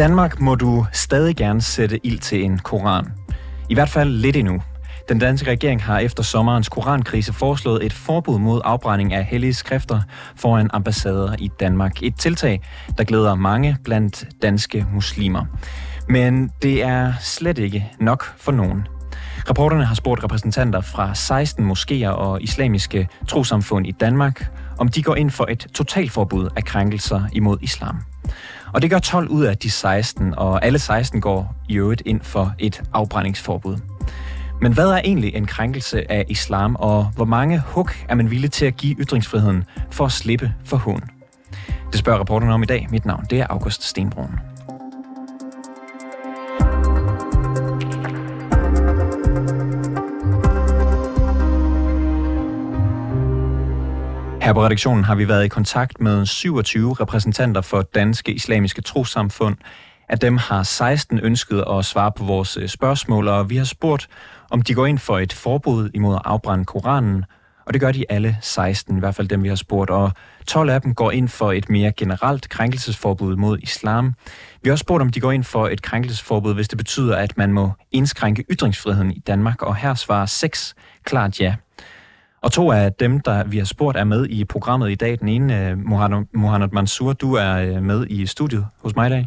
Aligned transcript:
Danmark 0.00 0.40
må 0.40 0.54
du 0.54 0.86
stadig 0.92 1.36
gerne 1.36 1.62
sætte 1.62 2.06
ild 2.06 2.18
til 2.18 2.44
en 2.44 2.58
koran. 2.58 3.06
I 3.68 3.74
hvert 3.74 3.88
fald 3.88 4.10
lidt 4.10 4.36
endnu. 4.36 4.62
Den 5.08 5.18
danske 5.18 5.50
regering 5.50 5.82
har 5.82 5.98
efter 5.98 6.22
sommerens 6.22 6.68
korankrise 6.68 7.32
foreslået 7.32 7.86
et 7.86 7.92
forbud 7.92 8.38
mod 8.38 8.60
afbrænding 8.64 9.12
af 9.12 9.24
hellige 9.24 9.54
skrifter 9.54 10.00
foran 10.36 10.70
ambassader 10.72 11.34
i 11.38 11.50
Danmark. 11.60 12.02
Et 12.02 12.14
tiltag, 12.18 12.60
der 12.98 13.04
glæder 13.04 13.34
mange 13.34 13.76
blandt 13.84 14.24
danske 14.42 14.86
muslimer. 14.92 15.44
Men 16.08 16.50
det 16.62 16.82
er 16.82 17.12
slet 17.20 17.58
ikke 17.58 17.90
nok 17.98 18.24
for 18.36 18.52
nogen. 18.52 18.86
Rapporterne 19.48 19.84
har 19.84 19.94
spurgt 19.94 20.24
repræsentanter 20.24 20.80
fra 20.80 21.14
16 21.14 21.70
moskéer 21.70 22.08
og 22.08 22.42
islamiske 22.42 23.08
trosamfund 23.28 23.86
i 23.86 23.92
Danmark, 23.92 24.46
om 24.78 24.88
de 24.88 25.02
går 25.02 25.16
ind 25.16 25.30
for 25.30 25.46
et 25.50 25.66
totalforbud 25.74 26.48
af 26.56 26.64
krænkelser 26.64 27.22
imod 27.32 27.58
islam. 27.60 27.96
Og 28.72 28.82
det 28.82 28.90
gør 28.90 28.98
12 28.98 29.28
ud 29.28 29.44
af 29.44 29.58
de 29.58 29.70
16, 29.70 30.34
og 30.36 30.64
alle 30.64 30.78
16 30.78 31.20
går 31.20 31.54
i 31.68 31.76
øvrigt 31.76 32.02
ind 32.06 32.20
for 32.22 32.54
et 32.58 32.82
afbrændingsforbud. 32.92 33.76
Men 34.60 34.72
hvad 34.72 34.88
er 34.88 34.98
egentlig 35.04 35.34
en 35.34 35.46
krænkelse 35.46 36.12
af 36.12 36.24
islam, 36.28 36.76
og 36.78 37.04
hvor 37.16 37.24
mange 37.24 37.62
hug 37.66 37.88
er 38.08 38.14
man 38.14 38.30
villig 38.30 38.50
til 38.50 38.66
at 38.66 38.76
give 38.76 38.96
ytringsfriheden 38.98 39.64
for 39.90 40.04
at 40.04 40.12
slippe 40.12 40.54
for 40.64 40.76
hån? 40.76 41.02
Det 41.92 41.98
spørger 41.98 42.18
rapporten 42.18 42.50
om 42.50 42.62
i 42.62 42.66
dag. 42.66 42.86
Mit 42.90 43.04
navn 43.04 43.26
det 43.30 43.40
er 43.40 43.46
August 43.50 43.82
Stenbrun. 43.82 44.49
Her 54.50 54.54
på 54.54 54.64
redaktionen 54.64 55.04
har 55.04 55.14
vi 55.14 55.28
været 55.28 55.44
i 55.44 55.48
kontakt 55.48 56.00
med 56.00 56.26
27 56.26 56.92
repræsentanter 56.92 57.60
for 57.60 57.82
danske 57.82 58.32
islamiske 58.32 58.82
trosamfund. 58.82 59.56
Af 60.08 60.18
dem 60.18 60.36
har 60.36 60.62
16 60.62 61.20
ønsket 61.22 61.64
at 61.70 61.84
svare 61.84 62.12
på 62.12 62.24
vores 62.24 62.56
øh, 62.56 62.68
spørgsmål, 62.68 63.28
og 63.28 63.50
vi 63.50 63.56
har 63.56 63.64
spurgt, 63.64 64.08
om 64.50 64.62
de 64.62 64.74
går 64.74 64.86
ind 64.86 64.98
for 64.98 65.18
et 65.18 65.32
forbud 65.32 65.90
imod 65.94 66.14
at 66.14 66.22
afbrænde 66.24 66.64
Koranen, 66.64 67.24
og 67.66 67.72
det 67.72 67.80
gør 67.80 67.92
de 67.92 68.04
alle 68.08 68.36
16, 68.40 68.96
i 68.96 69.00
hvert 69.00 69.14
fald 69.14 69.28
dem, 69.28 69.42
vi 69.42 69.48
har 69.48 69.56
spurgt. 69.56 69.90
Og 69.90 70.12
12 70.46 70.70
af 70.70 70.80
dem 70.80 70.94
går 70.94 71.10
ind 71.10 71.28
for 71.28 71.52
et 71.52 71.70
mere 71.70 71.92
generelt 71.92 72.48
krænkelsesforbud 72.48 73.36
mod 73.36 73.58
islam. 73.58 74.14
Vi 74.62 74.68
har 74.68 74.72
også 74.72 74.82
spurgt, 74.82 75.02
om 75.02 75.10
de 75.10 75.20
går 75.20 75.32
ind 75.32 75.44
for 75.44 75.68
et 75.68 75.82
krænkelsesforbud, 75.82 76.54
hvis 76.54 76.68
det 76.68 76.78
betyder, 76.78 77.16
at 77.16 77.38
man 77.38 77.52
må 77.52 77.72
indskrænke 77.92 78.44
ytringsfriheden 78.50 79.12
i 79.12 79.18
Danmark. 79.26 79.62
Og 79.62 79.76
her 79.76 79.94
svarer 79.94 80.26
6 80.26 80.74
klart 81.04 81.40
ja. 81.40 81.54
Og 82.42 82.52
to 82.52 82.72
af 82.72 82.92
dem, 82.92 83.20
der 83.20 83.44
vi 83.44 83.58
har 83.58 83.64
spurgt, 83.64 83.96
er 83.96 84.04
med 84.04 84.26
i 84.28 84.44
programmet 84.44 84.90
i 84.90 84.94
dag. 84.94 85.18
Den 85.20 85.28
ene, 85.28 85.76
Mohamed, 85.76 86.26
Mohamed 86.34 86.68
Mansour, 86.72 87.12
du 87.12 87.34
er 87.34 87.54
øh, 87.54 87.82
med 87.82 88.06
i 88.10 88.26
studiet 88.26 88.66
hos 88.82 88.96
mig 88.96 89.06
i 89.06 89.10
dag. 89.10 89.26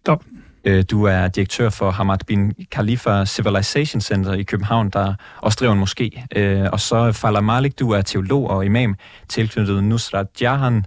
Stop. 0.00 0.24
Øh, 0.64 0.84
du 0.90 1.04
er 1.04 1.28
direktør 1.28 1.70
for 1.70 1.90
Hamad 1.90 2.18
bin 2.26 2.54
Khalifa 2.70 3.24
Civilization 3.24 4.00
Center 4.00 4.32
i 4.32 4.42
København, 4.42 4.90
der 4.90 5.14
også 5.38 5.56
driver 5.60 5.72
en 5.72 5.82
moské. 5.82 6.26
Øh, 6.36 6.68
og 6.72 6.80
så 6.80 7.12
Fala 7.12 7.40
Malik, 7.40 7.78
du 7.78 7.90
er 7.90 8.02
teolog 8.02 8.50
og 8.50 8.64
imam 8.64 8.96
tilknyttet 9.28 9.84
Nusrat 9.84 10.26
Jahan, 10.40 10.84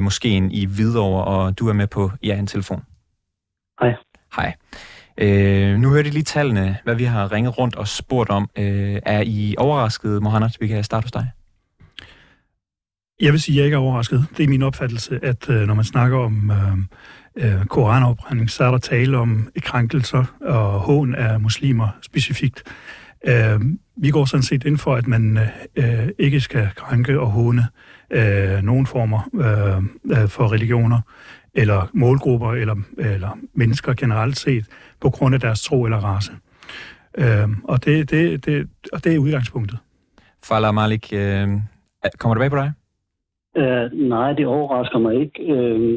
moskeen 0.00 0.50
i 0.50 0.66
Hvidovre, 0.66 1.24
og 1.24 1.58
du 1.58 1.68
er 1.68 1.72
med 1.72 1.86
på 1.86 2.10
ja, 2.22 2.38
en 2.38 2.46
telefon. 2.46 2.82
Hej. 3.80 3.94
Hej. 4.36 4.54
Øh, 5.18 5.78
nu 5.78 5.90
hørte 5.90 6.08
I 6.08 6.12
lige 6.12 6.22
tallene, 6.22 6.76
hvad 6.84 6.94
vi 6.94 7.04
har 7.04 7.32
ringet 7.32 7.58
rundt 7.58 7.76
og 7.76 7.88
spurgt 7.88 8.30
om. 8.30 8.50
Øh, 8.58 8.98
er 9.06 9.22
I 9.26 9.54
overrasket, 9.58 10.22
Mohamed? 10.22 10.48
Vi 10.60 10.66
kan 10.66 10.84
starte 10.84 11.04
hos 11.04 11.12
dig. 11.12 11.30
Jeg 13.20 13.32
vil 13.32 13.40
sige, 13.40 13.54
at 13.54 13.56
jeg 13.56 13.64
ikke 13.64 13.74
er 13.74 13.78
overrasket. 13.78 14.26
Det 14.36 14.44
er 14.44 14.48
min 14.48 14.62
opfattelse, 14.62 15.18
at 15.22 15.50
øh, 15.50 15.66
når 15.66 15.74
man 15.74 15.84
snakker 15.84 16.18
om 16.18 16.50
øh, 16.50 16.78
øh, 17.36 18.48
så 18.48 18.64
er 18.64 18.70
der 18.70 18.78
tale 18.78 19.18
om 19.18 19.48
krænkelser 19.62 20.24
og 20.40 20.80
hån 20.80 21.14
af 21.14 21.40
muslimer 21.40 21.88
specifikt. 22.02 22.62
Øh, 23.26 23.60
vi 23.96 24.10
går 24.10 24.24
sådan 24.24 24.42
set 24.42 24.64
ind 24.64 24.78
for, 24.78 24.94
at 24.94 25.06
man 25.06 25.38
øh, 25.76 26.08
ikke 26.18 26.40
skal 26.40 26.68
krænke 26.76 27.20
og 27.20 27.30
håne 27.30 27.66
øh, 28.10 28.62
nogen 28.62 28.86
former 28.86 29.28
øh, 29.34 30.18
øh 30.22 30.28
for 30.28 30.52
religioner 30.52 31.00
eller 31.56 31.90
målgrupper 31.92 32.52
eller, 32.52 32.76
eller 32.98 33.38
mennesker 33.54 33.94
generelt 33.94 34.36
set 34.36 34.64
på 35.00 35.10
grund 35.10 35.34
af 35.34 35.40
deres 35.40 35.62
tro 35.62 35.84
eller 35.84 35.98
race. 35.98 36.32
Øh, 37.18 37.48
og, 37.64 37.84
det, 37.84 38.10
det, 38.10 38.46
det, 38.46 38.68
og 38.92 39.04
det 39.04 39.14
er 39.14 39.18
udgangspunktet. 39.18 39.78
Fala 40.48 40.72
Malik, 40.72 41.12
øh, 41.12 41.48
kommer 42.18 42.34
det 42.34 42.40
bag 42.40 42.50
på 42.50 42.56
dig? 42.56 42.72
Uh, 43.60 44.08
nej, 44.08 44.32
det 44.32 44.46
overrasker 44.46 44.98
mig 44.98 45.14
ikke. 45.20 45.38
Uh, 45.54 45.92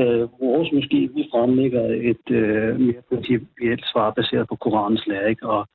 uh, 0.00 0.40
vores 0.40 0.68
måske, 0.72 0.98
vi 1.14 1.28
fremlægger 1.32 1.84
et 2.12 2.26
uh, 2.30 2.80
mere 2.80 3.02
principielt 3.08 3.84
svar 3.92 4.10
baseret 4.10 4.48
på 4.48 4.56
Koranens 4.56 5.06
lære, 5.06 5.30
ikke? 5.30 5.46
og 5.46 5.68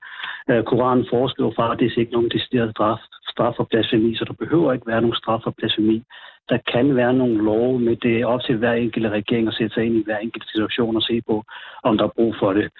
Øh, 0.49 0.63
Koranen 0.63 1.05
foreskriver 1.09 1.51
faktisk 1.55 1.97
ikke 1.97 2.11
nogen 2.11 2.29
decideret 2.29 2.71
straf, 2.71 2.99
straf 3.31 3.53
for 3.57 3.63
blasfemi, 3.63 4.15
så 4.15 4.25
der 4.25 4.33
behøver 4.33 4.73
ikke 4.73 4.87
være 4.87 5.01
nogen 5.01 5.15
straf 5.15 5.41
for 5.43 5.53
blasfemi 5.57 6.03
der 6.49 6.57
kan 6.73 6.95
være 6.95 7.13
nogle 7.13 7.43
love, 7.43 7.79
med 7.79 7.95
det 7.95 8.19
er 8.19 8.25
op 8.25 8.41
til 8.41 8.57
hver 8.57 8.73
enkelt 8.73 9.05
regering 9.05 9.47
at 9.47 9.53
sætte 9.53 9.73
sig 9.73 9.85
ind 9.85 9.95
i 9.95 10.03
hver 10.03 10.17
enkelt 10.17 10.45
situation 10.51 10.95
og 10.95 11.01
se 11.01 11.21
på, 11.21 11.43
om 11.83 11.97
der 11.97 12.03
er 12.03 12.15
brug 12.17 12.35
for 12.39 12.53
det. 12.53 12.71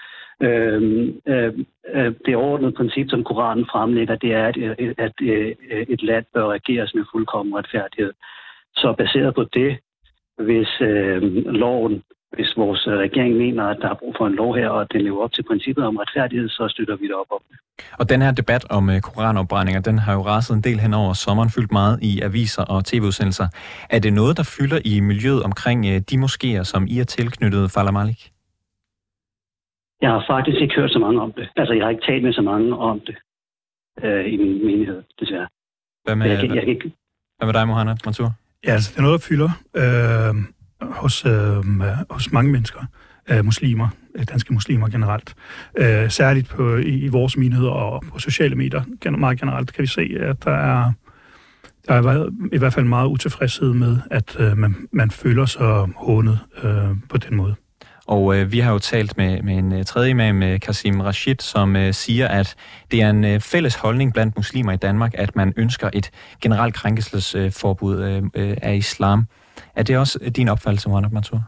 Øhm, 0.42 1.22
øh, 1.28 1.54
øh, 1.94 2.14
det 2.26 2.36
overordnede 2.36 2.72
princip, 2.72 3.10
som 3.10 3.24
Koranen 3.24 3.66
fremlægger, 3.72 4.16
det 4.16 4.34
er, 4.34 4.46
at, 4.48 4.58
øh, 4.58 4.94
at, 4.98 5.14
øh, 5.22 5.56
et 5.90 6.04
land 6.04 6.26
bør 6.34 6.48
regeres 6.48 6.94
med 6.94 7.06
fuldkommen 7.12 7.56
retfærdighed. 7.56 8.14
Så 8.76 8.94
baseret 8.98 9.36
på 9.36 9.44
det, 9.44 9.78
hvis 10.38 10.82
øh, 10.82 11.22
loven 11.46 12.04
hvis 12.32 12.58
vores 12.58 12.88
øh, 12.88 12.94
regering 12.94 13.38
mener, 13.38 13.64
at 13.64 13.78
der 13.82 13.90
er 13.90 13.94
brug 13.94 14.16
for 14.18 14.28
en 14.28 14.36
lov 14.36 14.56
her, 14.56 14.70
og 14.70 14.82
at 14.82 14.88
den 14.94 15.02
lever 15.02 15.24
op 15.24 15.34
til 15.34 15.44
princippet 15.44 15.86
om 15.86 15.96
retfærdighed, 15.98 16.50
så 16.50 16.68
støtter 16.68 16.96
vi 16.96 17.06
det 17.08 17.16
op 17.16 17.32
om 17.32 17.42
Og 18.00 18.10
den 18.10 18.22
her 18.22 18.32
debat 18.32 18.72
om 18.72 18.90
uh, 18.90 19.00
koranopbrændinger, 19.00 19.82
den 19.82 19.98
har 20.00 20.14
jo 20.14 20.22
raset 20.22 20.56
en 20.56 20.64
del 20.64 20.80
hen 20.80 20.94
over 20.94 21.14
sommeren, 21.14 21.50
fyldt 21.50 21.72
meget 21.72 22.00
i 22.02 22.22
aviser 22.22 22.64
og 22.64 22.86
tv-udsendelser. 22.86 23.48
Er 23.90 24.00
det 24.00 24.14
noget, 24.14 24.38
der 24.38 24.56
fylder 24.58 24.80
i 24.86 25.00
miljøet 25.00 25.44
omkring 25.44 25.80
uh, 25.86 25.98
de 26.10 26.16
moskéer, 26.24 26.64
som 26.64 26.88
I 26.88 27.00
er 27.00 27.04
tilknyttet, 27.04 27.72
Fala 27.72 27.92
Malik? 27.92 28.32
Jeg 30.02 30.10
har 30.10 30.24
faktisk 30.28 30.58
ikke 30.62 30.76
hørt 30.76 30.92
så 30.92 31.00
mange 31.00 31.22
om 31.22 31.32
det. 31.32 31.50
Altså, 31.56 31.74
jeg 31.74 31.84
har 31.86 31.90
ikke 31.90 32.06
talt 32.10 32.24
med 32.24 32.34
så 32.34 32.42
mange 32.42 32.78
om 32.78 33.00
det 33.08 33.16
uh, 34.04 34.34
i 34.34 34.38
min 34.38 34.66
menighed, 34.66 35.04
desværre. 35.20 35.48
Hvad 36.06 36.16
med, 36.16 36.28
jeg, 36.28 36.44
jeg, 36.44 36.56
jeg, 36.56 36.68
jeg, 36.68 36.92
hvad 37.38 37.46
med 37.48 37.54
dig, 37.54 37.68
Mohamed 37.68 37.96
Mansour? 38.06 38.32
Ja, 38.66 38.72
altså, 38.72 38.92
det 38.92 38.98
er 38.98 39.02
noget, 39.02 39.22
der 39.22 39.28
fylder. 39.30 39.50
Øh 39.82 40.59
hos, 40.82 41.26
øh, 41.26 41.64
hos 42.10 42.32
mange 42.32 42.52
mennesker, 42.52 42.80
øh, 43.30 43.46
muslimer, 43.46 43.88
øh, 44.16 44.26
danske 44.30 44.54
muslimer 44.54 44.88
generelt. 44.88 45.36
Øh, 45.78 46.10
særligt 46.12 46.50
på, 46.50 46.76
i, 46.76 47.00
i 47.00 47.08
vores 47.08 47.38
menigheder 47.38 47.72
og 47.72 48.04
på 48.14 48.20
sociale 48.20 48.56
medier 48.56 49.12
meget 49.18 49.40
generelt 49.40 49.74
kan 49.74 49.82
vi 49.82 49.88
se, 49.88 50.18
at 50.20 50.44
der 50.44 50.52
er 50.52 50.92
der 51.88 51.96
er 51.96 52.30
i 52.54 52.58
hvert 52.58 52.74
fald 52.74 52.86
meget 52.86 53.08
utilfredshed 53.08 53.74
med, 53.74 53.98
at 54.12 54.36
øh, 54.40 54.58
man, 54.58 54.76
man 54.92 55.12
føler 55.12 55.46
sig 55.46 55.88
hånet 55.96 56.40
øh, 56.64 56.90
på 57.10 57.18
den 57.18 57.36
måde. 57.36 57.56
Og 58.08 58.36
øh, 58.36 58.52
vi 58.52 58.60
har 58.60 58.72
jo 58.72 58.80
talt 58.80 59.18
med, 59.18 59.42
med 59.42 59.58
en 59.58 59.74
øh, 59.74 59.86
tredje 59.86 60.10
imam, 60.10 60.44
øh, 60.44 60.60
Kasim 60.60 61.00
Rashid, 61.00 61.36
som 61.40 61.76
øh, 61.76 61.94
siger, 61.94 62.28
at 62.28 62.56
det 62.92 63.02
er 63.02 63.10
en 63.10 63.24
øh, 63.24 63.40
fælles 63.40 63.76
holdning 63.76 64.14
blandt 64.14 64.36
muslimer 64.36 64.72
i 64.72 64.78
Danmark, 64.78 65.12
at 65.14 65.36
man 65.36 65.54
ønsker 65.58 65.90
et 65.94 66.12
generelt 66.42 66.76
krænkelsesforbud 66.76 68.02
øh, 68.02 68.24
øh, 68.36 68.58
af 68.62 68.76
islam. 68.76 69.26
Er 69.76 69.84
det 69.84 69.98
også 69.98 70.20
din 70.36 70.48
opfattelse, 70.48 70.90
Mohamed 70.90 71.10
Mansour? 71.10 71.44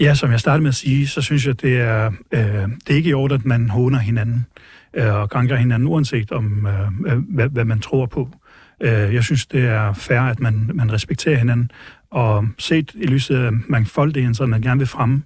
Ja, 0.00 0.14
som 0.14 0.30
jeg 0.30 0.40
startede 0.40 0.62
med 0.62 0.68
at 0.68 0.74
sige, 0.74 1.06
så 1.06 1.22
synes 1.22 1.46
jeg, 1.46 1.62
det 1.62 1.80
er, 1.80 2.10
øh, 2.32 2.42
det 2.86 2.90
er 2.90 2.94
ikke 2.94 3.10
i 3.10 3.14
orden, 3.14 3.34
at 3.34 3.44
man 3.44 3.70
håner 3.70 3.98
hinanden 3.98 4.46
øh, 4.94 5.14
og 5.14 5.30
krænker 5.30 5.56
hinanden, 5.56 5.88
uanset 5.88 6.32
om 6.32 6.66
øh, 6.66 7.12
øh 7.12 7.18
hvad, 7.18 7.48
hvad 7.48 7.64
man 7.64 7.80
tror 7.80 8.06
på. 8.06 8.28
Øh, 8.80 9.14
jeg 9.14 9.24
synes, 9.24 9.46
det 9.46 9.64
er 9.64 9.92
fair, 9.92 10.20
at 10.20 10.40
man, 10.40 10.70
man 10.74 10.92
respekterer 10.92 11.38
hinanden, 11.38 11.70
og 12.10 12.46
set 12.58 12.92
i 12.94 13.06
lyset 13.06 13.36
af 13.36 13.52
mangfoldigheden, 13.52 14.34
så 14.34 14.46
man 14.46 14.62
gerne 14.62 14.78
vil 14.78 14.86
fremme, 14.86 15.22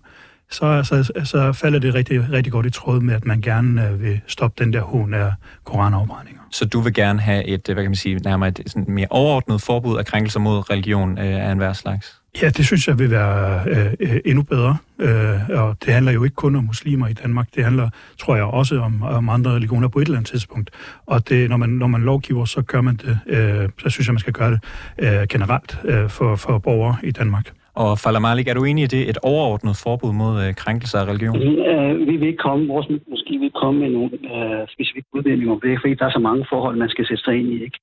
så, 0.50 0.82
så, 0.82 1.25
så 1.25 1.52
falder 1.52 1.79
det 1.79 1.94
rigtig, 1.94 2.32
rigtig 2.32 2.52
godt 2.52 2.67
i 2.67 2.70
tråd 2.70 3.00
med, 3.00 3.14
at 3.14 3.25
man 3.25 3.41
gerne 3.41 3.88
øh, 3.88 4.02
vil 4.02 4.20
stoppe 4.26 4.64
den 4.64 4.73
der 4.73 4.81
hån 4.81 5.14
af 5.14 5.32
koranafbrændinger. 5.64 6.41
Så 6.50 6.64
du 6.64 6.81
vil 6.81 6.94
gerne 6.94 7.20
have 7.20 7.44
et, 7.44 7.61
hvad 7.64 7.75
kan 7.75 7.85
man 7.85 7.94
sige, 7.94 8.17
nærmere 8.17 8.49
et 8.49 8.61
sådan 8.67 8.85
mere 8.88 9.06
overordnet 9.11 9.62
forbud 9.62 9.99
af 9.99 10.06
krænkelser 10.06 10.41
mod 10.41 10.70
religion 10.70 11.19
øh, 11.19 11.46
af 11.46 11.52
enhver 11.52 11.73
slags? 11.73 12.20
Ja, 12.43 12.49
det 12.49 12.67
synes 12.67 12.88
jeg 12.88 12.99
vil 12.99 13.11
være 13.11 13.62
øh, 13.67 13.93
øh, 14.00 14.20
endnu 14.25 14.43
bedre. 14.43 14.76
Øh, 14.99 15.49
og 15.49 15.76
det 15.85 15.94
handler 15.94 16.12
jo 16.12 16.25
ikke 16.25 16.35
kun 16.35 16.56
om 16.56 16.64
muslimer 16.64 17.08
i 17.08 17.12
Danmark. 17.12 17.49
Det 17.55 17.64
handler, 17.64 17.88
tror 18.19 18.37
jeg, 18.37 18.44
også 18.44 18.79
om, 18.79 19.02
om 19.02 19.29
andre 19.29 19.50
religioner 19.50 19.88
på 19.88 19.99
et 19.99 20.05
eller 20.05 20.19
andet 20.19 20.31
tidspunkt. 20.31 20.70
Og 21.06 21.29
det, 21.29 21.50
når, 21.50 21.56
man, 21.56 21.69
når 21.69 21.87
man 21.87 22.00
lovgiver, 22.00 22.44
så 22.44 22.62
gør 22.62 22.81
man 22.81 22.96
det. 22.96 23.19
Øh, 23.26 23.69
så 23.79 23.88
synes 23.91 24.06
jeg, 24.06 24.14
man 24.14 24.20
skal 24.20 24.32
gøre 24.32 24.50
det 24.50 24.61
øh, 24.99 25.26
generelt 25.29 25.79
øh, 25.85 26.08
for, 26.11 26.37
for 26.37 26.58
borgere 26.58 26.96
i 27.02 27.11
Danmark. 27.11 27.50
Og 27.82 27.90
Fala 28.02 28.20
Malik, 28.26 28.46
er 28.48 28.54
du 28.54 28.64
enig 28.64 28.84
i 28.84 28.92
det, 28.96 29.02
et 29.10 29.18
overordnet 29.32 29.74
forbud 29.84 30.12
mod 30.22 30.34
øh, 30.44 30.50
krænkelser 30.62 30.98
af 31.02 31.06
religion? 31.10 31.36
Øh, 31.70 31.92
vi 32.08 32.14
vil 32.16 32.28
ikke 32.28 32.44
komme, 32.48 32.62
vores, 32.72 32.86
måske 33.12 33.32
vil 33.42 33.52
komme 33.62 33.76
med 33.80 33.90
nogle 33.96 34.10
øh, 34.34 34.62
specifikke 34.74 35.08
udvendinger 35.16 35.52
om 35.56 35.60
det, 35.64 35.78
fordi 35.82 35.94
der 35.94 36.06
er 36.06 36.14
så 36.18 36.22
mange 36.28 36.46
forhold, 36.52 36.76
man 36.76 36.92
skal 36.94 37.06
sætte 37.06 37.24
sig 37.24 37.34
ind 37.40 37.48
i. 37.56 37.58
Ikke? 37.66 37.78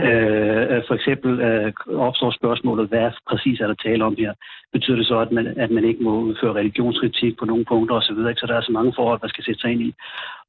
Øh, 0.00 0.29
Øh, 0.80 0.86
for 0.88 0.94
eksempel 0.94 1.40
øh, 1.40 1.72
opstår 2.08 2.30
spørgsmålet, 2.30 2.88
hvad 2.88 3.10
præcis 3.30 3.60
er 3.60 3.66
der 3.66 3.74
tale 3.74 4.04
om 4.04 4.16
her? 4.18 4.32
Betyder 4.72 4.96
det 4.96 5.06
så, 5.06 5.18
at 5.18 5.32
man, 5.32 5.46
at 5.46 5.70
man 5.70 5.84
ikke 5.84 6.02
må 6.02 6.20
udføre 6.20 6.54
religionskritik 6.54 7.38
på 7.38 7.44
nogle 7.44 7.64
punkter 7.64 7.94
osv.? 7.96 8.16
Så, 8.16 8.34
så 8.38 8.46
der 8.46 8.54
er 8.56 8.60
så 8.60 8.72
mange 8.72 8.92
forhold, 8.96 9.20
der 9.20 9.28
skal 9.28 9.44
sætte 9.44 9.60
sig 9.60 9.70
ind 9.72 9.82
i. 9.82 9.94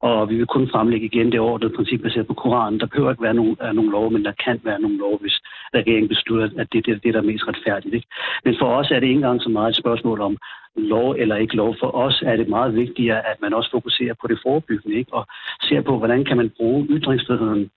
Og 0.00 0.30
vi 0.30 0.36
vil 0.36 0.46
kun 0.46 0.70
fremlægge 0.72 1.06
igen 1.06 1.32
det 1.32 1.40
ordnede 1.40 1.76
princip 1.76 2.02
baseret 2.02 2.26
på 2.26 2.34
Koranen. 2.34 2.80
Der 2.80 2.86
behøver 2.86 3.10
ikke 3.10 3.22
være 3.22 3.34
nogen, 3.34 3.56
er 3.60 3.72
nogen 3.72 3.90
lov, 3.90 4.12
men 4.12 4.24
der 4.24 4.32
kan 4.44 4.60
være 4.64 4.80
nogen 4.80 4.98
lov, 4.98 5.20
hvis 5.20 5.36
regeringen 5.74 6.08
beslutter, 6.08 6.48
at 6.58 6.68
det, 6.72 6.86
det, 6.86 7.02
det 7.02 7.08
er 7.08 7.12
der 7.12 7.30
mest 7.30 7.48
retfærdigt. 7.48 7.94
Ikke? 7.94 8.06
Men 8.44 8.54
for 8.60 8.68
os 8.78 8.90
er 8.90 9.00
det 9.00 9.06
ikke 9.06 9.18
engang 9.22 9.42
så 9.42 9.48
meget 9.48 9.70
et 9.70 9.82
spørgsmål 9.82 10.20
om 10.20 10.36
lov 10.76 11.14
eller 11.18 11.36
ikke 11.36 11.56
lov. 11.56 11.76
For 11.80 11.94
os 11.94 12.22
er 12.26 12.36
det 12.36 12.48
meget 12.48 12.74
vigtigere, 12.74 13.28
at 13.30 13.36
man 13.40 13.54
også 13.54 13.70
fokuserer 13.70 14.14
på 14.20 14.26
det 14.26 14.38
forebyggende, 14.46 14.96
ikke? 14.96 15.14
og 15.14 15.26
ser 15.62 15.80
på, 15.80 15.98
hvordan 15.98 16.24
kan 16.24 16.36
man 16.36 16.50
bruge 16.56 16.86
ytringsfriheden 16.90 17.70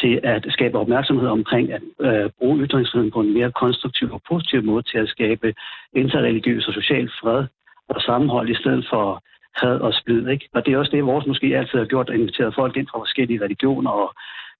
til 0.00 0.20
at 0.24 0.46
skabe 0.48 0.78
opmærksomhed 0.78 1.28
omkring 1.28 1.72
at 1.72 1.82
øh, 2.00 2.30
bruge 2.38 2.58
ytringsfriheden 2.64 3.12
på 3.12 3.20
en 3.20 3.34
mere 3.34 3.52
konstruktiv 3.52 4.12
og 4.12 4.22
positiv 4.28 4.62
måde 4.62 4.82
til 4.82 4.98
at 4.98 5.08
skabe 5.08 5.54
interreligiøs 5.92 6.68
og 6.68 6.74
social 6.74 7.10
fred 7.20 7.44
og 7.88 8.00
sammenhold 8.00 8.48
i 8.50 8.54
stedet 8.54 8.86
for 8.90 9.22
had 9.62 9.80
og 9.80 9.94
splid. 9.94 10.28
Ikke? 10.28 10.48
Og 10.54 10.66
det 10.66 10.74
er 10.74 10.78
også 10.78 10.90
det, 10.90 11.06
vores 11.06 11.26
måske 11.26 11.56
altid 11.58 11.78
har 11.78 11.86
gjort, 11.86 12.10
at 12.10 12.16
invitere 12.20 12.52
folk 12.52 12.76
ind 12.76 12.86
fra 12.90 12.98
forskellige 12.98 13.42
religioner 13.44 13.90
og 13.90 14.14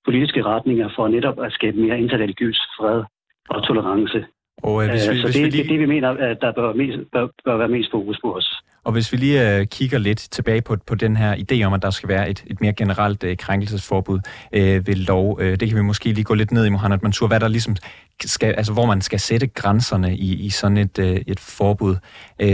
politiske 0.05 0.43
retninger 0.43 0.89
for 0.97 1.09
netop 1.09 1.39
at 1.45 1.53
skabe 1.53 1.77
mere 1.81 2.01
interreligiøs 2.01 2.61
fred 2.77 3.03
og 3.49 3.67
tolerance. 3.67 4.25
Og, 4.63 4.85
øh, 4.85 4.91
hvis 4.91 5.11
vi, 5.11 5.17
så 5.17 5.27
hvis 5.27 5.35
det 5.35 5.47
er 5.47 5.51
lige... 5.51 5.63
det, 5.63 5.71
det, 5.71 5.81
vi 5.81 5.87
mener, 5.87 6.09
at 6.11 6.41
der 6.41 6.53
bør, 6.53 6.73
mest, 6.73 6.99
bør, 7.13 7.27
bør 7.45 7.57
være 7.57 7.69
mest 7.69 7.91
fokus 7.91 8.19
på 8.25 8.37
os. 8.37 8.63
Og 8.85 8.93
hvis 8.93 9.13
vi 9.13 9.17
lige 9.17 9.61
uh, 9.61 9.67
kigger 9.67 9.99
lidt 9.99 10.19
tilbage 10.19 10.63
på, 10.63 10.77
på 10.87 10.95
den 10.95 11.17
her 11.17 11.37
idé 11.37 11.63
om, 11.63 11.73
at 11.73 11.83
der 11.83 11.91
skal 11.91 12.09
være 12.09 12.31
et, 12.31 12.45
et 12.47 12.61
mere 12.61 12.73
generelt 12.73 13.25
uh, 13.25 13.31
krænkelsesforbud 13.39 14.19
uh, 14.57 14.61
ved 14.61 14.95
lov, 14.95 15.39
uh, 15.41 15.45
det 15.45 15.69
kan 15.69 15.77
vi 15.77 15.83
måske 15.83 16.13
lige 16.13 16.25
gå 16.25 16.35
lidt 16.35 16.53
ned 16.53 16.65
i, 16.65 16.69
Mohamed 16.69 16.99
Mansour, 17.03 17.29
hvad 17.29 17.41
der 17.41 17.49
ligesom 17.49 17.77
skal, 18.25 18.55
altså 18.55 18.73
hvor 18.73 18.87
man 18.87 19.01
skal 19.01 19.21
sætte 19.21 19.47
grænserne 19.47 20.17
i, 20.17 20.35
i 20.35 20.51
sådan 20.51 20.77
et, 20.77 20.99
uh, 20.99 21.05
et 21.07 21.41
forbud. 21.41 21.97
Uh, 22.43 22.49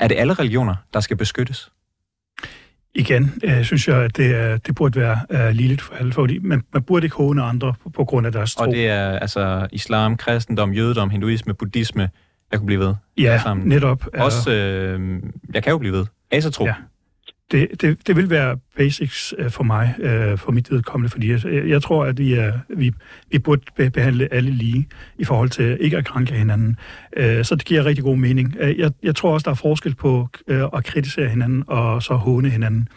er 0.00 0.08
det 0.08 0.16
alle 0.18 0.34
religioner, 0.34 0.74
der 0.94 1.00
skal 1.00 1.16
beskyttes? 1.16 1.70
Igen 2.96 3.32
øh, 3.44 3.64
synes 3.64 3.88
jeg, 3.88 3.96
at 3.96 4.16
det, 4.16 4.34
er, 4.34 4.56
det 4.56 4.74
burde 4.74 5.00
være 5.00 5.20
øh, 5.30 5.54
ligeligt 5.54 5.82
for 5.82 5.94
alle, 5.94 6.12
fordi 6.12 6.38
man, 6.38 6.62
man 6.72 6.82
burde 6.82 7.06
ikke 7.06 7.16
håne 7.16 7.42
andre 7.42 7.74
på, 7.82 7.90
på 7.90 8.04
grund 8.04 8.26
af 8.26 8.32
deres 8.32 8.54
tro. 8.54 8.64
Og 8.64 8.68
det 8.70 8.88
er 8.88 9.18
altså 9.18 9.68
islam, 9.72 10.16
kristendom, 10.16 10.72
jødedom, 10.72 11.10
hinduisme, 11.10 11.54
buddhisme, 11.54 12.08
jeg 12.50 12.58
kunne 12.58 12.66
blive 12.66 12.80
ved. 12.80 12.94
Ja, 13.18 13.40
sammen. 13.42 13.68
netop. 13.68 14.06
Også, 14.18 14.50
øh, 14.50 15.22
jeg 15.54 15.62
kan 15.62 15.70
jo 15.70 15.78
blive 15.78 15.92
ved. 15.92 16.06
Asatro. 16.30 16.64
Ja 16.64 16.74
det, 17.52 17.80
det, 17.80 18.06
det 18.06 18.16
vil 18.16 18.30
være 18.30 18.58
basics 18.76 19.34
øh, 19.38 19.50
for 19.50 19.64
mig, 19.64 19.94
øh, 19.98 20.38
for 20.38 20.52
mit 20.52 20.70
vedkommende, 20.70 21.10
fordi 21.10 21.30
jeg, 21.30 21.68
jeg 21.68 21.82
tror, 21.82 22.04
at 22.04 22.18
vi, 22.18 22.32
er, 22.32 22.52
vi, 22.68 22.92
vi 23.30 23.38
burde 23.38 23.90
behandle 23.90 24.34
alle 24.34 24.50
lige 24.50 24.88
i 25.18 25.24
forhold 25.24 25.50
til 25.50 25.76
ikke 25.80 25.96
at 25.96 26.04
krænke 26.04 26.34
hinanden. 26.34 26.76
Øh, 27.16 27.44
så 27.44 27.54
det 27.54 27.64
giver 27.64 27.84
rigtig 27.84 28.04
god 28.04 28.16
mening. 28.16 28.56
Jeg, 28.60 28.90
jeg 29.02 29.14
tror 29.16 29.32
også, 29.32 29.44
der 29.44 29.50
er 29.50 29.54
forskel 29.54 29.94
på 29.94 30.28
at 30.48 30.84
kritisere 30.84 31.28
hinanden 31.28 31.64
og 31.66 32.02
så 32.02 32.14
håne 32.14 32.50
hinanden. 32.50 32.88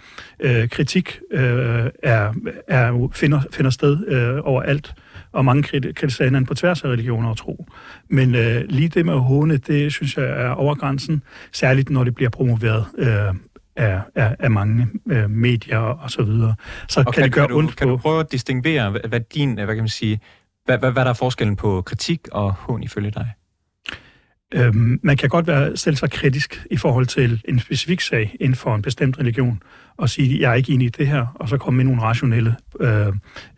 Kritik 0.72 1.20
er, 1.32 2.34
er, 2.68 3.10
finder, 3.14 3.42
finder 3.52 3.72
sted 3.72 3.98
overalt, 4.44 4.94
og 5.32 5.46
mange 5.46 5.94
kritiserer 5.94 6.28
hinanden 6.28 6.48
på 6.48 6.54
tværs 6.54 6.84
af 6.84 6.90
religioner 6.90 7.30
og 7.30 7.38
tro. 7.38 7.66
Men 8.10 8.32
lige 8.70 8.90
det 8.90 9.06
med 9.06 9.14
at 9.14 9.22
håne, 9.22 9.58
det 9.58 9.94
synes 9.94 10.18
jeg 10.18 10.26
er 10.26 10.50
over 10.50 10.76
grænsen, 10.76 11.24
særligt 11.52 11.90
når 11.90 12.04
det 12.04 12.16
bliver 12.16 12.30
promoveret 12.30 12.86
af, 13.80 14.02
af, 14.16 14.36
af 14.40 14.52
mange 14.52 14.88
øh, 15.10 15.30
medier 15.30 15.78
og 15.78 16.12
så 16.12 16.24
videre. 16.24 16.56
Så 16.90 17.00
og 17.00 17.06
kan, 17.06 17.14
kan 17.14 17.24
det 17.24 17.34
gøre 17.34 17.48
kan 17.48 17.56
ondt 17.56 17.70
du, 17.70 17.74
på... 17.74 17.78
Kan 17.78 17.88
du 17.88 17.98
prøve 17.98 18.20
at 18.20 18.32
distinguere, 18.32 18.90
hvad, 18.90 19.02
hvad 19.10 19.20
din, 19.20 19.54
hvad 19.54 19.68
kan 19.68 19.78
man 19.78 19.88
sige, 19.88 20.20
hvad, 20.66 20.78
hvad, 20.78 20.92
hvad 20.92 21.04
der 21.04 21.10
er 21.10 21.14
forskellen 21.14 21.56
på 21.56 21.82
kritik 21.82 22.28
og 22.32 22.54
hån 22.54 22.84
ifølge 22.84 23.12
dig? 23.12 23.34
Øhm, 24.54 25.00
man 25.04 25.18
kan 25.18 25.30
godt 25.30 25.48
være 25.48 25.78
stille 25.78 25.98
sig 25.98 26.12
kritisk 26.12 26.66
i 26.72 26.78
forhold 26.78 27.06
til 27.06 27.42
en 27.46 27.60
specifik 27.60 28.02
sag 28.02 28.36
inden 28.40 28.56
for 28.56 28.76
en 28.76 28.82
bestemt 28.82 29.20
religion, 29.20 29.62
og 29.98 30.10
sige, 30.10 30.42
jeg 30.42 30.52
er 30.52 30.56
ikke 30.56 30.74
enig 30.74 30.86
i 30.86 30.90
det 30.90 31.08
her, 31.08 31.26
og 31.36 31.50
så 31.50 31.58
komme 31.58 31.78
med 31.78 31.86
nogle 31.86 32.02
rationelle 32.02 32.56
Øh, 32.80 33.08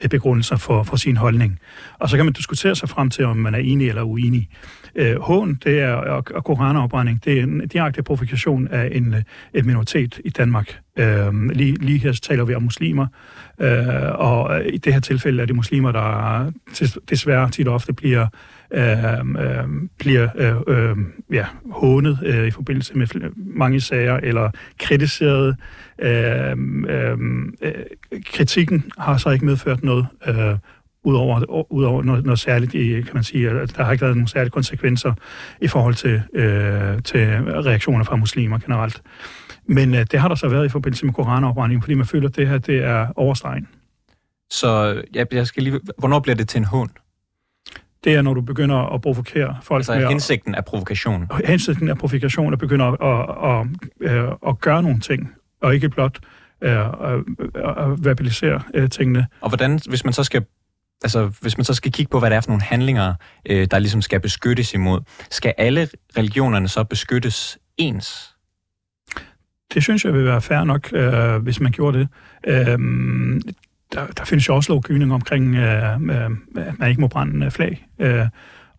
øh, 0.03 0.09
begrundelser 0.09 0.56
for, 0.56 0.83
for 0.83 0.95
sin 0.95 1.18
holdning. 1.18 1.59
Og 2.00 2.09
så 2.09 2.15
kan 2.15 2.25
man 2.25 2.33
diskutere 2.33 2.75
sig 2.75 2.89
frem 2.89 3.09
til, 3.09 3.25
om 3.25 3.38
man 3.38 3.56
er 3.56 3.59
enig 3.59 3.89
eller 3.89 4.03
uenig. 4.03 4.50
Øh, 4.95 5.19
hån, 5.19 5.59
det 5.63 5.79
er, 5.79 5.94
og, 5.94 6.23
og 6.33 6.44
koranafbrænding, 6.44 7.25
det 7.25 7.39
er 7.39 7.44
en 7.44 7.68
direkte 7.68 8.03
provokation 8.03 8.68
af 8.68 8.89
en, 8.91 9.13
øh, 9.13 9.21
en 9.53 9.65
minoritet 9.65 10.19
i 10.25 10.29
Danmark. 10.29 10.79
Øh, 11.00 11.50
lige, 11.50 11.73
lige 11.73 12.00
her 12.00 12.12
taler 12.12 12.45
vi 12.45 12.56
om 12.56 12.63
muslimer, 12.63 13.07
øh, 13.59 14.12
og 14.12 14.59
øh, 14.59 14.73
i 14.73 14.77
det 14.77 14.94
her 14.94 15.00
tilfælde 15.00 15.41
er 15.41 15.45
det 15.45 15.56
muslimer, 15.56 15.91
der 15.91 16.51
desværre 17.09 17.50
tit 17.50 17.67
og 17.67 17.74
ofte 17.74 17.94
bliver 17.94 18.27
øh, 18.74 19.19
øh, 19.19 19.67
bliver 20.00 20.29
øh, 20.35 20.56
øh, 20.67 20.97
ja, 21.31 21.45
hånet 21.71 22.19
øh, 22.25 22.47
i 22.47 22.51
forbindelse 22.51 22.97
med 22.97 23.07
mange 23.35 23.81
sager, 23.81 24.17
eller 24.17 24.51
kritiseret. 24.79 25.56
Øh, 26.01 26.57
øh, 26.89 27.18
øh, 27.62 27.74
kritikken 28.25 28.92
har 28.98 29.18
så 29.18 29.30
ikke 29.30 29.45
medført 29.45 29.83
noget 29.83 30.07
øh, 30.27 30.57
udover, 31.03 31.71
udover 31.71 32.03
noget, 32.03 32.25
noget 32.25 32.39
særligt, 32.39 32.74
i, 32.74 33.01
kan 33.01 33.12
man 33.13 33.24
sige, 33.24 33.50
at 33.50 33.77
der 33.77 33.83
har 33.83 33.92
ikke 33.92 34.01
været 34.01 34.15
nogle 34.15 34.30
særlige 34.30 34.51
konsekvenser 34.51 35.13
i 35.62 35.68
forhold 35.68 35.95
til, 35.95 36.21
øh, 36.33 37.01
til 37.03 37.27
reaktioner 37.44 38.03
fra 38.03 38.15
muslimer 38.15 38.57
generelt. 38.57 39.01
Men 39.65 39.95
øh, 39.95 40.06
det 40.12 40.19
har 40.19 40.27
der 40.27 40.36
så 40.36 40.48
været 40.48 40.65
i 40.65 40.69
forbindelse 40.69 41.06
med 41.06 41.13
koranafbrænding, 41.13 41.83
fordi 41.83 41.94
man 41.94 42.06
føler, 42.06 42.30
at 42.30 42.36
det 42.36 42.48
her 42.48 42.57
det 42.57 42.83
er 42.83 43.07
overstregen. 43.15 43.68
Så 44.50 45.01
ja, 45.15 45.24
jeg 45.31 45.48
skal 45.48 45.63
lige, 45.63 45.80
hvornår 45.98 46.19
bliver 46.19 46.36
det 46.36 46.50
til 46.50 46.57
en 46.57 46.65
hund? 46.65 46.89
det 48.03 48.15
er, 48.15 48.21
når 48.21 48.33
du 48.33 48.42
begynder 48.42 48.94
at 48.94 49.01
provokere 49.01 49.57
folk. 49.62 49.80
Altså 49.80 49.95
med 49.95 50.07
hensigten 50.07 50.56
er 50.56 50.62
provokation? 50.62 51.27
Hensigten 51.45 51.89
er 51.89 51.95
provokation, 51.95 52.53
at 52.53 52.59
begynde 52.59 52.86
at, 52.86 52.98
at, 53.01 53.25
at, 53.44 53.68
at, 54.12 54.38
at 54.48 54.59
gøre 54.59 54.83
nogle 54.83 55.00
ting, 55.00 55.31
og 55.62 55.75
ikke 55.75 55.90
blot 55.90 56.19
at, 56.62 56.78
at, 56.78 57.24
at 57.56 58.06
verbalisere 58.06 58.62
uh, 58.78 58.90
tingene. 58.90 59.28
Og 59.42 59.50
hvordan, 59.50 59.80
hvis 59.90 60.06
man 60.06 60.13
så 60.13 60.24
skal 60.24 60.46
altså, 61.04 61.31
hvis 61.42 61.58
man 61.58 61.66
så 61.66 61.74
skal 61.74 61.92
kigge 61.92 62.10
på, 62.10 62.19
hvad 62.19 62.30
det 62.30 62.36
er 62.36 62.42
for 62.42 62.50
nogle 62.50 62.63
handlinger, 62.63 63.13
øh, 63.46 63.68
der 63.72 63.80
ligesom 63.80 64.02
skal 64.02 64.19
beskyttes 64.19 64.74
imod, 64.74 65.00
skal 65.30 65.54
alle 65.58 65.90
religionerne 66.18 66.68
så 66.68 66.84
beskyttes 66.84 67.58
ens? 67.77 68.36
Det 69.74 69.84
synes 69.84 70.06
jeg 70.06 70.13
vil 70.13 70.25
være 70.25 70.41
fair 70.41 70.63
nok, 70.63 70.94
øh, 70.94 71.36
hvis 71.36 71.60
man 71.60 71.72
gjorde 71.72 72.00
det. 72.00 72.08
Øh, 72.48 72.80
der, 73.94 74.08
der 74.08 74.25
findes 74.25 74.48
jo 74.48 74.56
også 74.56 74.74
lovgivning 74.74 75.13
omkring, 75.13 75.56
øh, 75.56 76.01
øh, 76.01 76.32
at 76.56 76.80
man 76.80 76.89
ikke 76.89 77.01
må 77.01 77.08
brænde 77.08 77.46
øh, 77.46 77.51
flag. 77.51 77.88
Øh, 78.00 78.27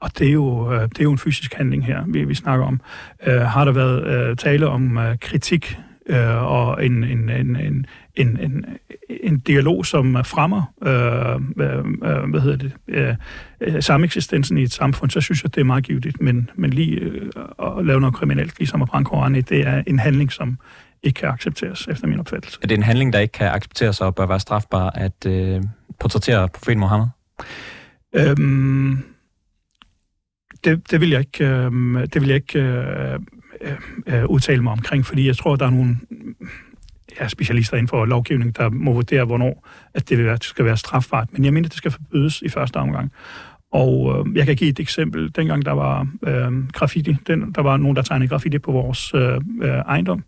og 0.00 0.18
det 0.18 0.28
er, 0.28 0.32
jo, 0.32 0.72
øh, 0.72 0.82
det 0.82 0.98
er 0.98 1.02
jo 1.02 1.12
en 1.12 1.18
fysisk 1.18 1.54
handling 1.54 1.86
her, 1.86 2.04
vi, 2.06 2.24
vi 2.24 2.34
snakker 2.34 2.66
om. 2.66 2.80
Øh, 3.26 3.40
har 3.40 3.64
der 3.64 3.72
været 3.72 4.06
øh, 4.06 4.36
tale 4.36 4.68
om 4.68 4.98
øh, 4.98 5.18
kritik 5.18 5.78
øh, 6.06 6.42
og 6.42 6.86
en, 6.86 7.04
en, 7.04 7.28
en, 7.28 7.56
en, 7.56 7.86
en, 8.14 8.38
en, 8.40 8.64
en 9.08 9.38
dialog, 9.38 9.86
som 9.86 10.24
fremmer 10.24 10.62
øh, 10.82 11.66
øh, 11.66 12.30
hvad 12.30 12.40
hedder 12.40 12.56
det, 12.56 12.72
øh, 13.60 13.82
sameksistensen 13.82 14.58
i 14.58 14.62
et 14.62 14.72
samfund, 14.72 15.10
så 15.10 15.20
synes 15.20 15.42
jeg, 15.42 15.54
det 15.54 15.60
er 15.60 15.64
meget 15.64 15.84
givet. 15.84 16.20
Men, 16.20 16.50
men 16.54 16.70
lige 16.70 17.00
øh, 17.00 17.30
at 17.62 17.86
lave 17.86 18.00
noget 18.00 18.14
kriminelt, 18.14 18.58
ligesom 18.58 18.82
at 18.82 18.88
brænde 18.88 19.04
koranen, 19.04 19.42
det 19.42 19.66
er 19.66 19.82
en 19.86 19.98
handling, 19.98 20.32
som 20.32 20.58
ikke 21.02 21.20
kan 21.20 21.28
accepteres, 21.28 21.88
efter 21.90 22.06
min 22.06 22.20
opfattelse. 22.20 22.58
Er 22.62 22.66
det 22.66 22.74
en 22.74 22.82
handling, 22.82 23.12
der 23.12 23.18
ikke 23.18 23.32
kan 23.32 23.46
accepteres 23.46 24.00
og 24.00 24.14
bør 24.14 24.26
være 24.26 24.40
strafbar 24.40 24.90
at 24.90 25.26
øh, 25.26 25.62
portrættere 26.00 26.48
profeten 26.48 26.80
Mohammed? 26.80 27.06
Øhm, 28.14 28.98
det, 30.64 30.90
det 30.90 31.00
vil 31.00 31.10
jeg 31.10 31.20
ikke, 31.20 31.46
øh, 31.46 31.72
det 32.12 32.14
vil 32.14 32.26
jeg 32.26 32.36
ikke 32.36 32.60
øh, 32.60 33.18
øh, 33.62 33.76
øh, 34.06 34.24
udtale 34.26 34.62
mig 34.62 34.72
omkring, 34.72 35.06
fordi 35.06 35.26
jeg 35.26 35.36
tror, 35.36 35.56
der 35.56 35.66
er 35.66 35.70
nogle 35.70 35.96
ja, 37.20 37.28
specialister 37.28 37.76
inden 37.76 37.88
for 37.88 38.04
lovgivning, 38.04 38.56
der 38.56 38.70
må 38.70 38.92
vurdere, 38.92 39.24
hvornår 39.24 39.68
at 39.94 40.08
det, 40.08 40.18
vil 40.18 40.26
være, 40.26 40.34
det 40.34 40.44
skal 40.44 40.64
være 40.64 40.76
strafbart. 40.76 41.28
Men 41.32 41.44
jeg 41.44 41.52
mener, 41.52 41.68
det 41.68 41.78
skal 41.78 41.90
forbydes 41.90 42.42
i 42.42 42.48
første 42.48 42.76
omgang. 42.76 43.12
Og 43.72 44.24
øh, 44.28 44.36
jeg 44.36 44.46
kan 44.46 44.56
give 44.56 44.70
et 44.70 44.80
eksempel. 44.80 45.36
Dengang 45.36 45.64
der 45.64 45.72
var 45.72 46.06
øh, 46.22 46.68
graffiti, 46.68 47.16
den, 47.26 47.52
der 47.52 47.62
var 47.62 47.76
nogen, 47.76 47.96
der 47.96 48.02
tegnede 48.02 48.28
graffiti 48.28 48.58
på 48.58 48.72
vores 48.72 49.14
øh, 49.14 49.40
øh, 49.62 49.68
ejendom, 49.68 50.24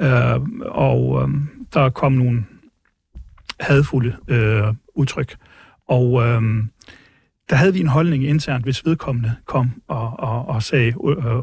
øh, 0.00 0.40
og 0.60 1.22
øh, 1.22 1.28
der 1.74 1.90
kom 1.90 2.12
nogle 2.12 2.44
hadfulde 3.60 4.16
øh, 4.28 4.74
udtryk. 4.94 5.36
Og 5.88 6.26
øh, 6.26 6.42
der 7.50 7.56
havde 7.56 7.72
vi 7.72 7.80
en 7.80 7.86
holdning 7.86 8.24
internt, 8.24 8.64
hvis 8.64 8.86
vedkommende 8.86 9.32
kom 9.44 9.82
og, 9.88 10.20
og, 10.20 10.48
og 10.48 10.62
sagde 10.62 10.86
øh, 10.86 10.94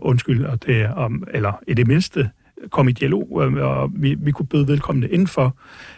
undskyld, 0.02 0.46
og 0.46 0.66
det, 0.66 0.88
om, 0.88 1.24
eller 1.34 1.60
i 1.68 1.74
det 1.74 1.88
mindste 1.88 2.30
kom 2.72 2.88
i 2.88 2.92
dialog, 2.92 3.42
øh, 3.44 3.54
og 3.56 3.92
vi, 3.96 4.16
vi 4.20 4.32
kunne 4.32 4.46
bøde 4.46 4.68
vedkommende 4.68 5.10
indenfor, 5.10 5.58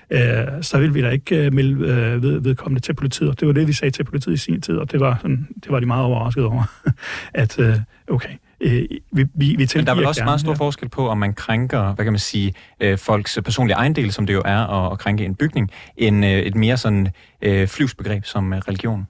øh, 0.09 0.19
så 0.61 0.77
ville 0.79 0.93
vi 0.93 1.01
da 1.01 1.09
ikke 1.09 1.45
øh, 1.45 1.53
melde 1.53 1.87
øh, 1.87 2.23
ved, 2.23 2.39
vedkommende 2.39 2.81
til 2.81 2.93
politiet. 2.93 3.29
Og 3.29 3.39
det 3.39 3.47
var 3.47 3.53
det, 3.53 3.67
vi 3.67 3.73
sagde 3.73 3.91
til 3.91 4.03
politiet 4.03 4.33
i 4.33 4.37
sin 4.37 4.61
tid, 4.61 4.77
og 4.77 4.91
det 4.91 4.99
var, 4.99 5.17
sådan, 5.21 5.47
det 5.63 5.71
var 5.71 5.79
de 5.79 5.85
meget 5.85 6.05
overrasket 6.05 6.45
over, 6.45 6.63
at 7.33 7.59
øh, 7.59 7.75
okay, 8.09 8.29
øh, 8.61 8.83
vi, 9.11 9.25
vi, 9.33 9.55
vi 9.57 9.67
Men 9.75 9.85
der 9.85 9.91
er 9.91 9.95
vel 9.95 10.05
også 10.05 10.21
gerne, 10.21 10.27
meget 10.27 10.39
stor 10.39 10.51
ja. 10.51 10.57
forskel 10.57 10.89
på, 10.89 11.09
om 11.09 11.17
man 11.17 11.33
krænker, 11.33 11.93
hvad 11.93 12.05
kan 12.05 12.13
man 12.13 12.19
sige, 12.19 12.53
øh, 12.79 12.97
folks 12.97 13.39
personlige 13.45 13.75
ejendel, 13.75 14.11
som 14.11 14.25
det 14.25 14.33
jo 14.33 14.41
er, 14.45 14.85
at, 14.85 14.91
at 14.91 14.99
krænke 14.99 15.25
en 15.25 15.35
bygning, 15.35 15.71
end 15.97 16.25
øh, 16.25 16.31
et 16.31 16.55
mere 16.55 16.77
sådan 16.77 17.07
øh, 17.41 17.67
flyvsbegreb 17.67 18.25
som 18.25 18.53
øh, 18.53 18.59
religion 18.59 19.07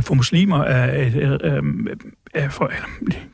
for 0.00 0.14
muslimer 0.14 0.62
er, 0.62 1.10
er, 1.20 1.60
er 2.34 2.48
for, 2.48 2.72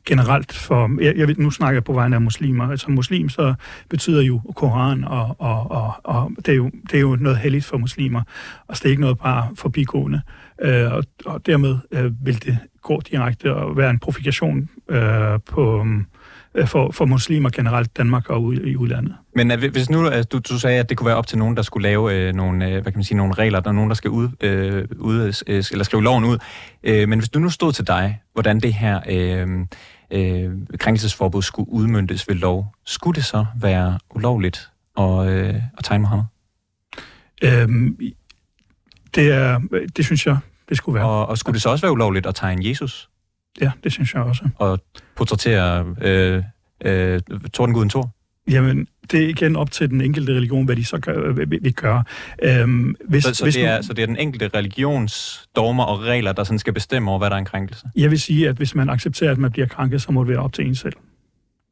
generelt 0.06 0.52
for, 0.52 1.02
jeg, 1.02 1.16
jeg 1.16 1.28
ved, 1.28 1.36
nu 1.36 1.50
snakker 1.50 1.76
jeg 1.76 1.84
på 1.84 1.92
vegne 1.92 2.16
af 2.16 2.22
muslimer, 2.22 2.70
altså 2.70 2.90
muslim 2.90 3.28
så 3.28 3.54
betyder 3.88 4.22
jo 4.22 4.40
Koran, 4.56 5.04
og, 5.04 5.36
og, 5.38 5.70
og, 5.70 5.94
og 6.04 6.30
det, 6.36 6.48
er 6.48 6.56
jo, 6.56 6.70
det 6.90 6.94
er 6.94 7.00
jo 7.00 7.16
noget 7.20 7.38
helligt 7.38 7.64
for 7.64 7.78
muslimer, 7.78 8.22
altså 8.68 8.82
det 8.82 8.88
er 8.88 8.90
ikke 8.90 9.02
noget 9.02 9.18
bare 9.18 9.48
forbigående, 9.54 10.20
øh, 10.62 10.92
og, 10.92 11.04
og 11.26 11.46
dermed 11.46 11.76
øh, 11.92 12.26
vil 12.26 12.44
det 12.44 12.58
gå 12.82 13.00
direkte 13.10 13.54
og 13.54 13.76
være 13.76 13.90
en 13.90 13.98
profikation 13.98 14.68
øh, 14.88 15.38
på, 15.50 15.78
øh, 15.86 16.02
for, 16.66 16.90
for 16.90 17.04
muslimer 17.04 17.50
generelt 17.50 17.96
Danmark 17.96 18.30
og 18.30 18.42
ud, 18.42 18.56
i 18.56 18.76
udlandet. 18.76 19.14
Men 19.36 19.50
øh, 19.50 19.72
hvis 19.72 19.90
nu, 19.90 20.06
altså, 20.06 20.28
du, 20.28 20.38
du 20.38 20.58
sagde, 20.58 20.78
at 20.78 20.88
det 20.88 20.96
kunne 20.96 21.06
være 21.06 21.16
op 21.16 21.26
til 21.26 21.38
nogen, 21.38 21.56
der 21.56 21.62
skulle 21.62 21.82
lave 21.82 22.14
øh, 22.14 22.34
nogle, 22.34 22.66
øh, 22.66 22.72
hvad 22.72 22.92
kan 22.92 22.98
man 22.98 23.04
sige, 23.04 23.16
nogle 23.16 23.34
regler, 23.34 23.60
der 23.60 23.68
er 23.68 23.74
nogen, 23.74 23.90
der 23.90 23.94
skal 23.94 24.10
ud, 24.10 24.28
øh, 24.40 24.84
ud 24.98 25.42
øh, 25.46 25.64
eller 25.70 25.84
skrive 25.84 26.02
loven 26.02 26.24
ud. 26.24 26.38
Øh, 26.82 27.08
men 27.08 27.18
hvis 27.18 27.28
du 27.28 27.38
nu 27.38 27.50
stod 27.50 27.72
til 27.72 27.86
dig, 27.86 28.20
hvordan 28.32 28.60
det 28.60 28.74
her 28.74 29.00
øh, 29.08 29.66
øh, 30.10 30.50
krænkelsesforbud 30.78 31.42
skulle 31.42 31.72
udmyndtes 31.72 32.28
ved 32.28 32.34
lov, 32.34 32.74
skulle 32.84 33.14
det 33.14 33.24
så 33.24 33.46
være 33.60 33.98
ulovligt 34.14 34.70
at, 34.98 35.28
øh, 35.28 35.54
at 35.78 35.84
tegne 35.84 36.02
Mohammed? 36.02 36.24
Øhm, 37.42 37.96
det, 39.14 39.32
er, 39.32 39.60
det 39.96 40.04
synes 40.04 40.26
jeg, 40.26 40.38
det 40.68 40.76
skulle 40.76 40.94
være. 40.94 41.08
Og, 41.08 41.26
og 41.26 41.38
skulle 41.38 41.54
det 41.54 41.62
så 41.62 41.70
også 41.70 41.82
være 41.82 41.92
ulovligt 41.92 42.26
at 42.26 42.34
tegne 42.34 42.68
Jesus? 42.68 43.10
Ja, 43.60 43.70
det 43.84 43.92
synes 43.92 44.14
jeg 44.14 44.22
også. 44.22 44.48
Og 44.56 44.80
portrættere 45.16 45.94
øh, 46.02 46.42
øh, 46.84 47.20
Tordenguden 47.52 47.88
Thor? 47.88 48.14
Jamen, 48.50 48.86
det 49.10 49.24
er 49.24 49.28
igen 49.28 49.56
op 49.56 49.70
til 49.70 49.90
den 49.90 50.00
enkelte 50.00 50.32
religion, 50.32 50.64
hvad 50.64 50.76
de 50.76 50.84
så 50.84 50.98
gør, 50.98 51.32
vil 51.32 51.74
gøre. 51.74 52.04
Øhm, 52.42 52.94
hvis, 53.08 53.24
så, 53.24 53.34
så, 53.34 53.44
hvis 53.44 53.54
det 53.54 53.64
er, 53.64 53.76
nu, 53.76 53.82
så 53.82 53.92
det 53.92 54.02
er 54.02 54.06
den 54.06 54.16
enkelte 54.16 54.50
religions 54.54 55.44
dogmer 55.56 55.84
og 55.84 56.00
regler, 56.00 56.32
der 56.32 56.44
sådan 56.44 56.58
skal 56.58 56.72
bestemme 56.72 57.10
over, 57.10 57.18
hvad 57.18 57.30
der 57.30 57.36
er 57.36 57.38
en 57.38 57.44
krænkelse? 57.44 57.86
Jeg 57.96 58.10
vil 58.10 58.20
sige, 58.20 58.48
at 58.48 58.56
hvis 58.56 58.74
man 58.74 58.90
accepterer, 58.90 59.30
at 59.30 59.38
man 59.38 59.52
bliver 59.52 59.66
krænket, 59.66 60.02
så 60.02 60.12
må 60.12 60.20
det 60.20 60.28
være 60.28 60.38
op 60.38 60.52
til 60.52 60.66
en 60.66 60.74
selv. 60.74 60.94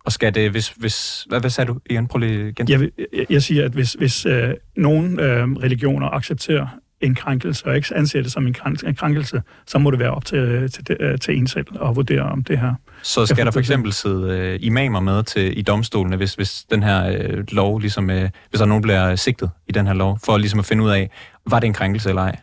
Og 0.05 0.13
skal 0.13 0.35
det, 0.35 0.51
hvis, 0.51 0.69
hvis 0.69 1.27
hvad, 1.29 1.41
hvad 1.41 1.51
sagde 1.51 1.69
du 1.69 1.79
igen? 1.91 2.09
Prøv 2.09 2.19
lige 2.19 2.49
igen. 2.49 2.69
Jeg, 2.69 2.81
vil, 2.81 2.93
jeg, 3.13 3.27
jeg 3.31 3.43
siger, 3.43 3.65
at 3.65 3.73
hvis, 3.73 3.93
hvis 3.93 4.27
øh, 4.27 4.55
nogle 4.77 5.23
øh, 5.23 5.53
religioner 5.53 6.07
accepterer, 6.15 6.67
en 7.01 7.15
krænkelse, 7.15 7.67
og 7.67 7.77
ikke 7.77 7.95
anser 7.95 8.23
det 8.23 8.33
som 8.33 8.47
en, 8.47 8.55
krænkelse, 8.97 9.43
så 9.67 9.79
må 9.79 9.91
det 9.91 9.99
være 9.99 10.11
op 10.11 10.25
til, 10.25 10.71
til, 10.71 10.97
øh, 11.01 11.19
til 11.19 11.39
en 11.39 11.47
selv 11.47 11.67
at 11.83 11.97
vurdere 11.97 12.23
om 12.23 12.45
det 12.45 12.59
her. 12.59 12.75
Så 13.03 13.27
skal 13.27 13.45
der 13.47 13.51
for 13.51 13.61
eksempel 13.61 13.93
sidde 13.93 14.39
øh, 14.39 14.59
imamer 14.63 15.01
med 15.01 15.23
til 15.23 15.59
i 15.59 15.63
domstolene, 15.63 16.17
hvis, 16.17 16.35
hvis 16.35 16.65
den 16.71 16.83
her 16.83 17.09
øh, 17.09 17.45
lov, 17.53 17.79
ligesom, 17.79 18.11
øh, 18.11 18.31
hvis 18.51 18.59
der 18.59 18.67
nogen 18.67 18.83
bliver 18.83 19.11
øh, 19.11 19.19
sigtet 19.19 19.51
i 19.69 19.73
den 19.73 19.87
her 19.87 19.95
lov, 19.95 20.19
for 20.25 20.39
ligesom 20.39 20.59
at 20.59 20.67
finde 20.67 20.83
ud 20.83 20.91
af, 20.91 21.11
var 21.47 21.61
det 21.61 21.67
en 21.67 21.73
krænkelse 21.73 22.09
eller 22.09 22.23
ej? 22.23 22.37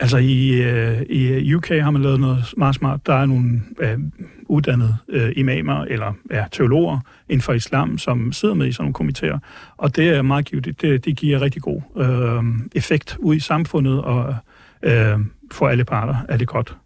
Altså 0.00 0.18
i, 0.18 0.62
øh, 0.62 1.02
i 1.02 1.26
øh, 1.28 1.56
UK 1.56 1.68
har 1.68 1.90
man 1.90 2.02
lavet 2.02 2.20
noget 2.20 2.54
meget 2.56 2.74
smart. 2.74 3.06
Der 3.06 3.14
er 3.14 3.26
nogle 3.26 3.62
øh, 3.80 3.98
uddannede 4.46 4.96
øh, 5.08 5.32
imamer 5.36 5.84
eller 5.84 6.12
ja, 6.30 6.44
teologer 6.52 6.98
inden 7.28 7.42
for 7.42 7.52
islam, 7.52 7.98
som 7.98 8.32
sidder 8.32 8.54
med 8.54 8.66
i 8.66 8.72
sådan 8.72 8.92
nogle 8.92 9.12
komitéer. 9.12 9.38
Og 9.76 9.96
det 9.96 10.08
er 10.08 10.22
meget 10.22 10.44
givet. 10.44 10.80
Det, 10.80 11.04
det 11.04 11.16
giver 11.16 11.40
rigtig 11.40 11.62
god 11.62 11.82
øh, 11.96 12.44
effekt 12.74 13.16
ud 13.18 13.34
i 13.34 13.40
samfundet, 13.40 14.02
og 14.02 14.34
øh, 14.82 15.18
for 15.52 15.68
alle 15.68 15.84
parter 15.84 16.16
er 16.28 16.36
det 16.36 16.48
godt. 16.48 16.76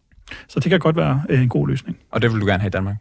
Så 0.48 0.60
det 0.60 0.70
kan 0.70 0.78
godt 0.78 0.96
være 0.96 1.22
en 1.30 1.48
god 1.48 1.68
løsning. 1.68 1.98
Og 2.10 2.22
det 2.22 2.32
vil 2.32 2.40
du 2.40 2.46
gerne 2.46 2.60
have 2.60 2.68
i 2.68 2.70
Danmark? 2.70 2.96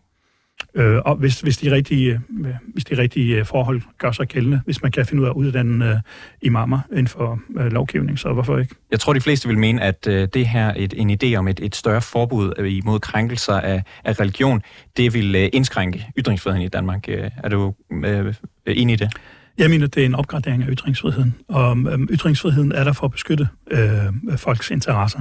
Øh, 0.75 0.99
og 1.05 1.15
hvis, 1.15 1.41
hvis, 1.41 1.57
de 1.57 1.71
rigtige, 1.71 2.21
øh, 2.45 2.53
hvis 2.73 2.85
de 2.85 2.97
rigtige 2.97 3.35
øh, 3.35 3.45
forhold 3.45 3.81
gør 3.97 4.11
sig 4.11 4.27
gældende, 4.27 4.61
hvis 4.65 4.81
man 4.81 4.91
kan 4.91 5.05
finde 5.05 5.21
ud 5.21 5.27
af 5.27 5.31
at 5.31 5.35
uddanne 5.35 5.91
uh, 5.91 5.97
imamer 6.41 6.79
inden 6.91 7.07
for 7.07 7.39
uh, 7.49 7.65
lovgivning, 7.65 8.19
så 8.19 8.33
hvorfor 8.33 8.57
ikke? 8.57 8.75
Jeg 8.91 8.99
tror, 8.99 9.13
de 9.13 9.21
fleste 9.21 9.47
vil 9.47 9.57
mene, 9.57 9.81
at 9.81 10.07
uh, 10.07 10.13
det 10.13 10.47
her, 10.47 10.73
et, 10.75 10.93
en 10.97 11.17
idé 11.23 11.35
om 11.35 11.47
et, 11.47 11.59
et 11.59 11.75
større 11.75 12.01
forbud 12.01 12.65
imod 12.65 12.99
krænkelser 12.99 13.53
af, 13.53 13.83
af 14.03 14.19
religion, 14.19 14.61
det 14.97 15.13
vil 15.13 15.35
uh, 15.35 15.49
indskrænke 15.53 16.07
ytringsfriheden 16.17 16.65
i 16.65 16.69
Danmark. 16.69 17.05
Uh, 17.07 17.13
er 17.43 17.49
du 17.49 17.73
uh, 17.91 18.33
enig 18.67 18.93
i 18.93 18.95
det? 18.95 19.13
Jeg 19.57 19.69
mener, 19.69 19.87
det 19.87 20.01
er 20.01 20.05
en 20.05 20.15
opgradering 20.15 20.63
af 20.63 20.67
ytringsfriheden, 20.69 21.35
og 21.47 21.71
um, 21.71 22.07
ytringsfriheden 22.11 22.71
er 22.71 22.83
der 22.83 22.93
for 22.93 23.05
at 23.05 23.11
beskytte 23.11 23.47
uh, 23.71 24.37
folks 24.37 24.71
interesser. 24.71 25.19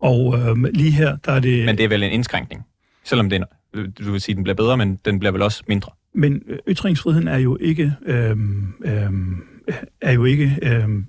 Og 0.00 0.26
uh, 0.26 0.62
lige 0.62 0.90
her, 0.90 1.16
der 1.16 1.32
er 1.32 1.40
det... 1.40 1.64
Men 1.64 1.78
det 1.78 1.84
er 1.84 1.88
vel 1.88 2.02
en 2.02 2.12
indskrænkning, 2.12 2.66
selvom 3.04 3.30
det 3.30 3.40
er 3.40 3.44
du 3.74 4.12
vil 4.12 4.20
sige, 4.20 4.34
den 4.34 4.42
bliver 4.42 4.56
bedre, 4.56 4.76
men 4.76 4.98
den 5.04 5.18
bliver 5.18 5.32
vel 5.32 5.42
også 5.42 5.62
mindre. 5.68 5.92
Men 6.14 6.42
øh, 6.48 6.58
ytringsfriheden 6.68 7.28
er 7.28 7.38
jo 7.38 7.58
ikke, 7.60 7.92
øhm, 8.06 8.74
øhm, 8.84 9.42
er 10.00 10.12
jo 10.12 10.24
ikke 10.24 10.58
øhm, 10.62 11.06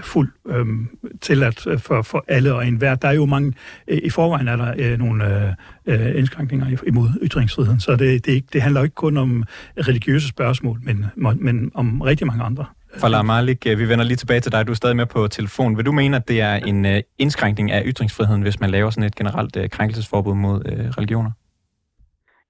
fuld 0.00 0.32
øhm, 0.48 0.88
tilladt 1.20 1.80
for, 1.82 2.02
for 2.02 2.24
alle 2.28 2.54
og 2.54 2.66
enhver. 2.66 2.94
Der 2.94 3.08
er 3.08 3.12
jo 3.12 3.26
mange, 3.26 3.52
øh, 3.88 3.98
i 4.04 4.10
forvejen 4.10 4.48
er 4.48 4.56
der 4.56 4.74
øh, 4.78 4.98
nogle 4.98 5.56
øh, 5.86 6.18
indskrænkninger 6.18 6.78
imod 6.86 7.08
ytringsfriheden, 7.22 7.80
så 7.80 7.96
det, 7.96 8.26
det, 8.26 8.32
ikke, 8.32 8.48
det 8.52 8.62
handler 8.62 8.82
ikke 8.82 8.94
kun 8.94 9.16
om 9.16 9.44
religiøse 9.78 10.28
spørgsmål, 10.28 10.80
men, 10.82 11.06
men 11.36 11.70
om 11.74 12.00
rigtig 12.00 12.26
mange 12.26 12.44
andre. 12.44 12.64
Falah 13.00 13.24
Malik, 13.24 13.60
øh, 13.70 13.78
vi 13.78 13.88
vender 13.90 14.04
lige 14.04 14.20
tilbage 14.22 14.40
til 14.40 14.52
dig. 14.52 14.66
Du 14.66 14.72
er 14.72 14.80
stadig 14.82 14.96
med 14.96 15.06
på 15.06 15.20
telefon. 15.38 15.76
Vil 15.76 15.86
du 15.86 15.92
mene, 15.92 16.16
at 16.16 16.28
det 16.28 16.40
er 16.40 16.54
en 16.70 16.86
øh, 16.92 16.98
indskrænkning 17.18 17.70
af 17.76 17.80
ytringsfriheden, 17.90 18.42
hvis 18.42 18.60
man 18.60 18.70
laver 18.70 18.90
sådan 18.90 19.08
et 19.10 19.16
generelt 19.20 19.54
øh, 19.60 19.64
krænkelsesforbud 19.76 20.34
mod 20.34 20.58
religioner? 20.98 21.32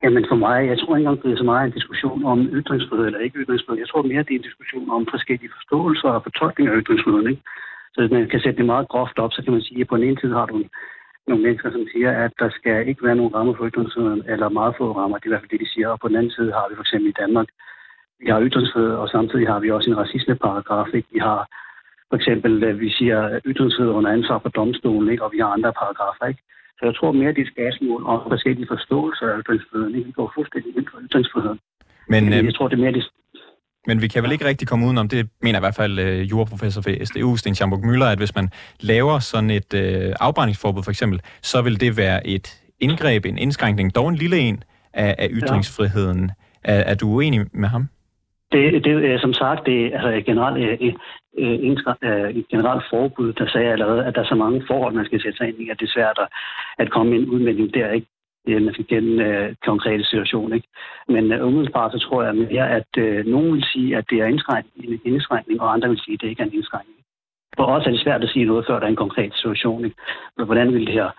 Jamen 0.02 0.24
for 0.30 0.38
mig, 0.46 0.58
jeg 0.70 0.78
tror 0.78 0.96
ikke 0.96 1.08
engang, 1.08 1.22
det 1.22 1.32
er 1.32 1.42
så 1.42 1.48
meget 1.52 1.66
en 1.66 1.78
diskussion 1.78 2.24
om 2.32 2.38
ytringsfrihed 2.58 3.06
eller 3.06 3.20
ikke 3.26 3.38
ytringsfrihed. 3.42 3.78
Jeg 3.84 3.90
tror 3.90 4.02
mere, 4.02 4.22
det 4.26 4.34
er 4.34 4.40
en 4.42 4.48
diskussion 4.50 4.86
om 4.96 5.02
forskellige 5.14 5.54
forståelser 5.56 6.10
og 6.16 6.22
fortolkninger 6.28 6.72
af 6.72 6.78
ytringsfriheden. 6.82 7.28
Ikke? 7.32 7.42
Så 7.92 7.96
hvis 8.00 8.12
man 8.14 8.28
kan 8.32 8.40
sætte 8.40 8.58
det 8.60 8.72
meget 8.72 8.88
groft 8.92 9.18
op, 9.24 9.32
så 9.32 9.40
kan 9.42 9.52
man 9.56 9.66
sige, 9.68 9.80
at 9.80 9.88
på 9.88 9.96
den 9.96 10.06
ene 10.08 10.20
side 10.20 10.34
har 10.38 10.46
du 10.46 10.56
nogle 11.28 11.42
mennesker, 11.44 11.70
som 11.70 11.84
siger, 11.92 12.10
at 12.24 12.32
der 12.42 12.50
skal 12.58 12.88
ikke 12.88 13.04
være 13.06 13.18
nogen 13.18 13.34
rammer 13.34 13.54
for 13.54 13.68
ytringsfriheden, 13.70 14.22
eller 14.32 14.56
meget 14.58 14.74
få 14.78 14.86
rammer, 14.98 15.16
det 15.18 15.24
er 15.24 15.30
i 15.30 15.32
hvert 15.32 15.44
fald 15.44 15.54
det, 15.54 15.64
de 15.64 15.72
siger. 15.74 15.88
Og 15.88 15.98
på 16.00 16.08
den 16.08 16.16
anden 16.18 16.34
side 16.36 16.50
har 16.58 16.66
vi 16.68 16.74
for 16.76 16.86
eksempel 16.86 17.08
i 17.10 17.20
Danmark, 17.22 17.48
vi 18.22 18.28
har 18.32 18.40
ytringsfrihed, 18.46 18.92
og 19.02 19.08
samtidig 19.08 19.46
har 19.52 19.60
vi 19.60 19.70
også 19.70 19.90
en 19.90 20.00
racismeparagraf. 20.02 20.90
Ikke? 20.94 21.08
Vi 21.16 21.20
har 21.28 21.40
for 22.10 22.16
eksempel, 22.20 22.52
øh, 22.64 22.80
vi 22.80 22.90
siger 22.98 23.40
ytringsfrihed 23.50 23.92
under 23.98 24.10
ansvar 24.10 24.38
for 24.44 24.48
domstolen, 24.48 25.08
ikke? 25.12 25.24
og 25.24 25.30
vi 25.34 25.38
har 25.42 25.50
andre 25.56 25.72
paragrafer. 25.80 26.26
Ikke? 26.32 26.42
Så 26.78 26.82
jeg 26.88 26.94
tror 26.96 27.12
mere, 27.12 27.34
det 27.36 27.42
er 27.46 27.52
spørgsmål 27.56 28.00
om 28.12 28.18
forskellige 28.34 28.68
forståelser 28.74 29.26
af 29.32 29.38
ytringsfriheden. 29.42 29.94
Vi 30.08 30.12
går 30.18 30.32
fuldstændig 30.36 30.70
ind 30.76 30.86
for 30.90 30.98
ytringsfriheden. 31.06 31.60
Men, 32.12 32.22
øh, 32.32 32.44
jeg 32.48 32.54
tror, 32.54 32.68
det 32.68 32.76
er 32.76 32.84
mere 32.84 32.96
det, 32.98 33.04
men 33.86 34.02
vi 34.02 34.08
kan 34.08 34.22
vel 34.22 34.32
ikke 34.32 34.44
rigtig 34.44 34.68
komme 34.68 34.86
udenom, 34.86 35.08
det 35.08 35.28
mener 35.40 35.58
i 35.58 35.64
hvert 35.64 35.74
fald 35.74 35.98
øh, 35.98 36.30
juraprofessor 36.30 36.82
ved 36.86 37.06
SDU, 37.06 37.36
Sten 37.36 37.54
Schamburg 37.54 37.86
Møller, 37.86 38.06
at 38.06 38.18
hvis 38.18 38.34
man 38.34 38.48
laver 38.80 39.18
sådan 39.18 39.50
et 39.50 39.74
øh, 39.74 40.12
afbrændingsforbud 40.20 40.82
for 40.82 40.90
eksempel, 40.90 41.20
så 41.42 41.62
vil 41.62 41.80
det 41.80 41.96
være 41.96 42.26
et 42.26 42.62
indgreb, 42.80 43.24
en 43.26 43.38
indskrænkning, 43.38 43.94
dog 43.94 44.08
en 44.08 44.14
lille 44.14 44.38
en 44.38 44.64
af, 44.92 45.14
af 45.18 45.28
ytringsfriheden. 45.30 46.30
Ja. 46.64 46.72
Er, 46.72 46.80
er 46.80 46.94
du 46.94 47.08
uenig 47.08 47.46
med 47.52 47.68
ham? 47.68 47.88
Det, 48.52 48.84
det 48.84 48.90
øh, 48.90 49.20
som 49.20 49.32
sagt, 49.32 49.66
det 49.66 49.78
er 49.86 50.00
altså 50.00 50.22
generelt 50.30 50.58
øh, 50.64 50.78
et, 50.88 50.96
øh, 51.38 51.76
øh, 52.02 52.30
et 52.30 52.48
generelt 52.48 52.84
forbud, 52.90 53.32
der 53.32 53.46
sagde 53.48 53.72
allerede, 53.72 54.04
at 54.04 54.14
der 54.14 54.20
er 54.20 54.32
så 54.32 54.34
mange 54.34 54.64
forhold, 54.66 54.94
man 54.94 55.04
skal 55.04 55.22
sætte 55.22 55.38
sig 55.38 55.48
ind 55.48 55.60
i, 55.60 55.68
at 55.70 55.80
det 55.80 55.86
er 55.86 55.92
svært 55.92 56.18
at 56.78 56.90
komme 56.90 57.10
med 57.10 57.18
en 57.18 57.30
udmelding 57.30 57.74
der, 57.74 57.90
ikke? 57.90 58.06
man 58.46 58.74
skal 58.74 58.84
kende 58.84 59.24
øh, 59.24 59.54
konkrete 59.64 60.04
situation. 60.04 60.52
Ikke? 60.52 60.68
Men 61.08 61.32
øh, 61.32 61.46
umiddelbart 61.46 61.92
så 61.92 61.98
tror 61.98 62.22
jeg 62.22 62.34
mere, 62.34 62.70
at 62.70 62.90
øh, 62.98 63.26
nogen 63.26 63.52
vil 63.54 63.64
sige, 63.72 63.96
at 63.96 64.04
det 64.10 64.18
er 64.18 64.26
en 64.26 65.00
indskrænkning, 65.04 65.60
og 65.60 65.72
andre 65.72 65.88
vil 65.88 66.00
sige, 66.04 66.14
at 66.14 66.20
det 66.20 66.28
ikke 66.28 66.42
er 66.42 66.46
en 66.46 66.54
indskrænkning. 66.54 66.98
For 67.56 67.64
os 67.64 67.86
er 67.86 67.90
det 67.90 68.00
svært 68.00 68.24
at 68.24 68.30
sige 68.30 68.44
noget, 68.44 68.66
før 68.66 68.78
der 68.78 68.86
er 68.86 68.90
en 68.90 69.04
konkret 69.04 69.34
situation. 69.34 69.84
Ikke? 69.84 69.96
Men 70.36 70.46
hvordan 70.46 70.74
vil 70.74 70.86
det 70.86 70.94
her 70.94 71.10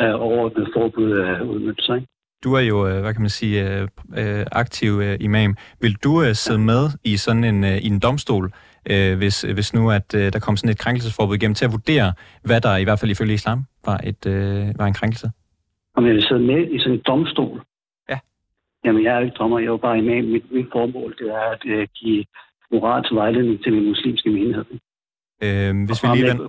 øh, 0.00 0.14
overordnede 0.14 0.70
forbud 0.74 1.10
øh, 1.12 1.50
udmønte 1.50 1.82
sig? 1.82 1.96
Ikke? 1.96 2.08
Du 2.44 2.54
er 2.54 2.60
jo, 2.60 2.88
øh, 2.88 3.00
hvad 3.00 3.12
kan 3.14 3.22
man 3.22 3.30
sige, 3.30 3.80
øh, 4.18 4.46
aktiv 4.52 5.02
imam. 5.20 5.56
Vil 5.80 5.94
du 6.04 6.22
sidde 6.32 6.58
med 6.58 6.82
i 7.04 7.16
sådan 7.16 7.44
en, 7.44 7.64
i 7.64 7.86
en 7.86 7.98
domstol, 7.98 8.52
øh, 8.90 9.16
hvis, 9.18 9.42
hvis 9.42 9.74
nu 9.74 9.90
at 9.90 10.14
øh, 10.14 10.32
der 10.32 10.38
kom 10.38 10.56
sådan 10.56 10.70
et 10.70 10.78
krænkelsesforbud 10.78 11.34
igennem, 11.34 11.54
til 11.54 11.64
at 11.64 11.72
vurdere, 11.72 12.12
hvad 12.44 12.60
der 12.60 12.76
i 12.76 12.84
hvert 12.84 12.98
fald 13.00 13.10
ifølge 13.10 13.34
islam 13.34 13.64
var, 13.86 14.00
et, 14.04 14.26
øh, 14.26 14.78
var 14.78 14.86
en 14.86 14.94
krænkelse? 14.94 15.30
Om 15.96 16.06
jeg 16.06 16.14
vil 16.14 16.22
sidde 16.22 16.40
med 16.40 16.70
i 16.70 16.78
sådan 16.78 16.92
en 16.92 17.02
domstol? 17.06 17.62
Ja. 18.08 18.18
Jamen, 18.84 19.04
jeg 19.04 19.16
er 19.16 19.20
ikke 19.20 19.36
dommer, 19.38 19.58
jeg 19.58 19.66
er 19.66 19.70
jo 19.70 19.76
bare 19.76 19.98
imam. 19.98 20.24
Mit, 20.24 20.52
mit 20.52 20.66
formål 20.72 21.14
det 21.18 21.30
er 21.30 21.50
at 21.54 21.62
øh, 21.66 21.88
give 21.94 22.24
moralsk 22.72 23.12
vejledning 23.12 23.62
til 23.62 23.72
min 23.72 23.86
muslimske 23.88 24.30
menighed. 24.30 24.64
Øh, 25.44 25.86
hvis, 25.86 26.02
vi 26.02 26.08
lige 26.14 26.26
vend, 26.26 26.40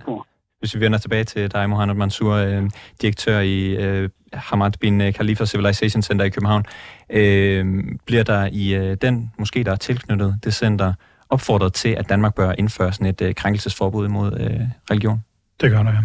hvis 0.62 0.74
vi 0.74 0.80
vender 0.80 0.98
tilbage 0.98 1.24
til 1.24 1.52
dig, 1.52 1.70
Mohamed 1.70 1.94
Mansour, 1.94 2.34
øh, 2.34 2.70
direktør 3.00 3.40
i 3.40 3.76
øh, 3.76 4.08
Hamad 4.32 4.72
bin 4.80 5.12
Khalifa 5.12 5.44
Civilization 5.44 6.02
Center 6.02 6.24
i 6.24 6.28
København, 6.28 6.64
øh, 7.10 7.84
bliver 8.06 8.22
der 8.22 8.48
i 8.52 8.74
øh, 8.74 8.96
den 9.02 9.32
måske, 9.38 9.64
der 9.64 9.72
er 9.72 9.76
tilknyttet 9.76 10.38
det 10.44 10.54
center, 10.54 10.92
opfordret 11.28 11.72
til, 11.72 11.88
at 11.88 12.08
Danmark 12.08 12.34
bør 12.34 12.52
indføre 12.58 12.92
sådan 12.92 13.06
et 13.06 13.22
øh, 13.22 13.34
krænkelsesforbud 13.34 14.08
mod 14.08 14.40
øh, 14.40 14.60
religion? 14.90 15.24
Det 15.60 15.70
gør 15.70 15.82
der, 15.82 15.92
ja. 15.92 16.02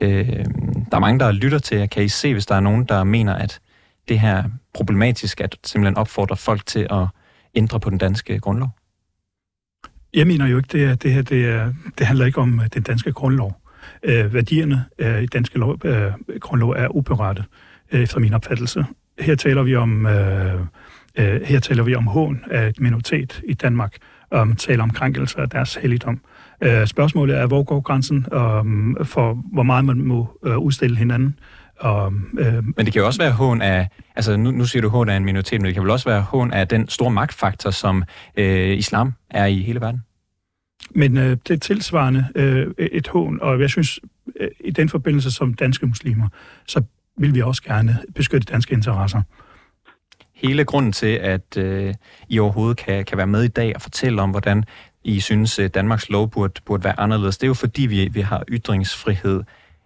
Øh, 0.00 0.44
der 0.90 0.96
er 0.96 0.98
mange, 0.98 1.18
der 1.18 1.32
lytter 1.32 1.58
til. 1.58 1.88
Kan 1.88 2.04
I 2.04 2.08
se, 2.08 2.32
hvis 2.32 2.46
der 2.46 2.54
er 2.54 2.60
nogen, 2.60 2.84
der 2.84 3.04
mener, 3.04 3.34
at 3.34 3.60
det 4.08 4.20
her 4.20 4.36
er 4.36 4.44
problematisk, 4.74 5.40
at 5.40 5.56
simpelthen 5.64 5.96
opfordrer 5.96 6.36
folk 6.36 6.66
til 6.66 6.86
at 6.90 7.06
ændre 7.54 7.80
på 7.80 7.90
den 7.90 7.98
danske 7.98 8.38
grundlov? 8.38 8.68
Jeg 10.14 10.26
mener 10.26 10.46
jo 10.46 10.56
ikke, 10.56 10.68
det, 10.72 10.84
er, 10.84 10.94
det 10.94 11.12
her 11.12 11.22
det, 11.22 11.48
er, 11.48 11.72
det 11.98 12.06
handler 12.06 12.26
ikke 12.26 12.40
om 12.40 12.60
øh, 12.60 12.66
den 12.74 12.82
danske 12.82 13.12
grundlov. 13.12 13.63
Øh, 14.02 14.34
værdierne 14.34 14.84
øh, 14.98 15.22
i 15.22 15.26
danske 15.26 15.58
lov, 15.58 15.78
øh, 15.84 16.12
grundlov 16.40 16.70
er 16.70 16.96
uberette, 16.96 17.44
øh, 17.92 18.00
efter 18.02 18.20
min 18.20 18.34
opfattelse. 18.34 18.84
Her 19.18 19.34
taler 19.34 19.62
vi 19.62 19.76
om, 19.76 20.06
øh, 20.06 20.60
øh, 21.18 21.42
her 21.42 21.60
taler 21.60 21.82
vi 21.82 21.94
om 21.94 22.06
hån 22.06 22.44
af 22.50 22.68
et 22.68 22.80
minoritet 22.80 23.42
i 23.48 23.54
Danmark, 23.54 23.96
om 24.30 24.48
um, 24.48 24.56
taler 24.56 24.82
om 24.82 24.90
krænkelser 24.90 25.38
af 25.38 25.50
deres 25.50 25.74
helligdom. 25.74 26.20
Øh, 26.60 26.86
spørgsmålet 26.86 27.36
er, 27.36 27.46
hvor 27.46 27.62
går 27.62 27.80
grænsen 27.80 28.26
um, 28.32 28.96
for, 29.04 29.38
hvor 29.52 29.62
meget 29.62 29.84
man 29.84 30.00
må 30.00 30.38
uh, 30.42 30.56
udstille 30.56 30.96
hinanden. 30.96 31.38
Og, 31.80 32.12
øh, 32.38 32.54
men 32.54 32.86
det 32.86 32.92
kan 32.92 33.00
jo 33.00 33.06
også 33.06 33.22
være 33.22 33.32
hån 33.32 33.62
af, 33.62 33.88
altså 34.16 34.36
nu, 34.36 34.50
nu 34.50 34.64
siger 34.64 34.82
du 34.82 34.88
hån 34.88 35.08
af 35.08 35.16
en 35.16 35.24
minoritet, 35.24 35.60
men 35.60 35.66
det 35.66 35.74
kan 35.74 35.82
vel 35.82 35.90
også 35.90 36.08
være 36.08 36.20
hån 36.20 36.52
af 36.52 36.68
den 36.68 36.88
store 36.88 37.10
magtfaktor, 37.10 37.70
som 37.70 38.04
øh, 38.36 38.78
islam 38.78 39.12
er 39.30 39.46
i 39.46 39.62
hele 39.62 39.80
verden? 39.80 40.02
Men 40.90 41.16
øh, 41.16 41.36
det 41.48 41.54
er 41.54 41.58
tilsvarende 41.58 42.26
øh, 42.34 42.66
et 42.78 43.08
hån, 43.08 43.38
og 43.42 43.60
jeg 43.60 43.70
synes, 43.70 44.00
øh, 44.40 44.48
i 44.60 44.70
den 44.70 44.88
forbindelse 44.88 45.30
som 45.30 45.54
danske 45.54 45.86
muslimer, 45.86 46.28
så 46.66 46.82
vil 47.16 47.34
vi 47.34 47.42
også 47.42 47.62
gerne 47.62 47.98
beskytte 48.14 48.52
danske 48.52 48.74
interesser. 48.74 49.22
Hele 50.34 50.64
grunden 50.64 50.92
til, 50.92 51.06
at 51.06 51.56
øh, 51.56 51.94
I 52.28 52.38
overhovedet 52.38 52.76
kan, 52.76 53.04
kan 53.04 53.18
være 53.18 53.26
med 53.26 53.42
i 53.42 53.48
dag 53.48 53.72
og 53.74 53.82
fortælle 53.82 54.22
om, 54.22 54.30
hvordan 54.30 54.64
I 55.04 55.20
synes, 55.20 55.58
øh, 55.58 55.70
Danmarks 55.74 56.08
lov 56.08 56.30
burde, 56.30 56.60
burde 56.64 56.84
være 56.84 57.00
anderledes, 57.00 57.38
det 57.38 57.46
er 57.46 57.48
jo 57.48 57.54
fordi, 57.54 57.82
vi, 57.82 58.08
vi 58.08 58.20
har 58.20 58.44
ytringsfrihed. 58.48 59.42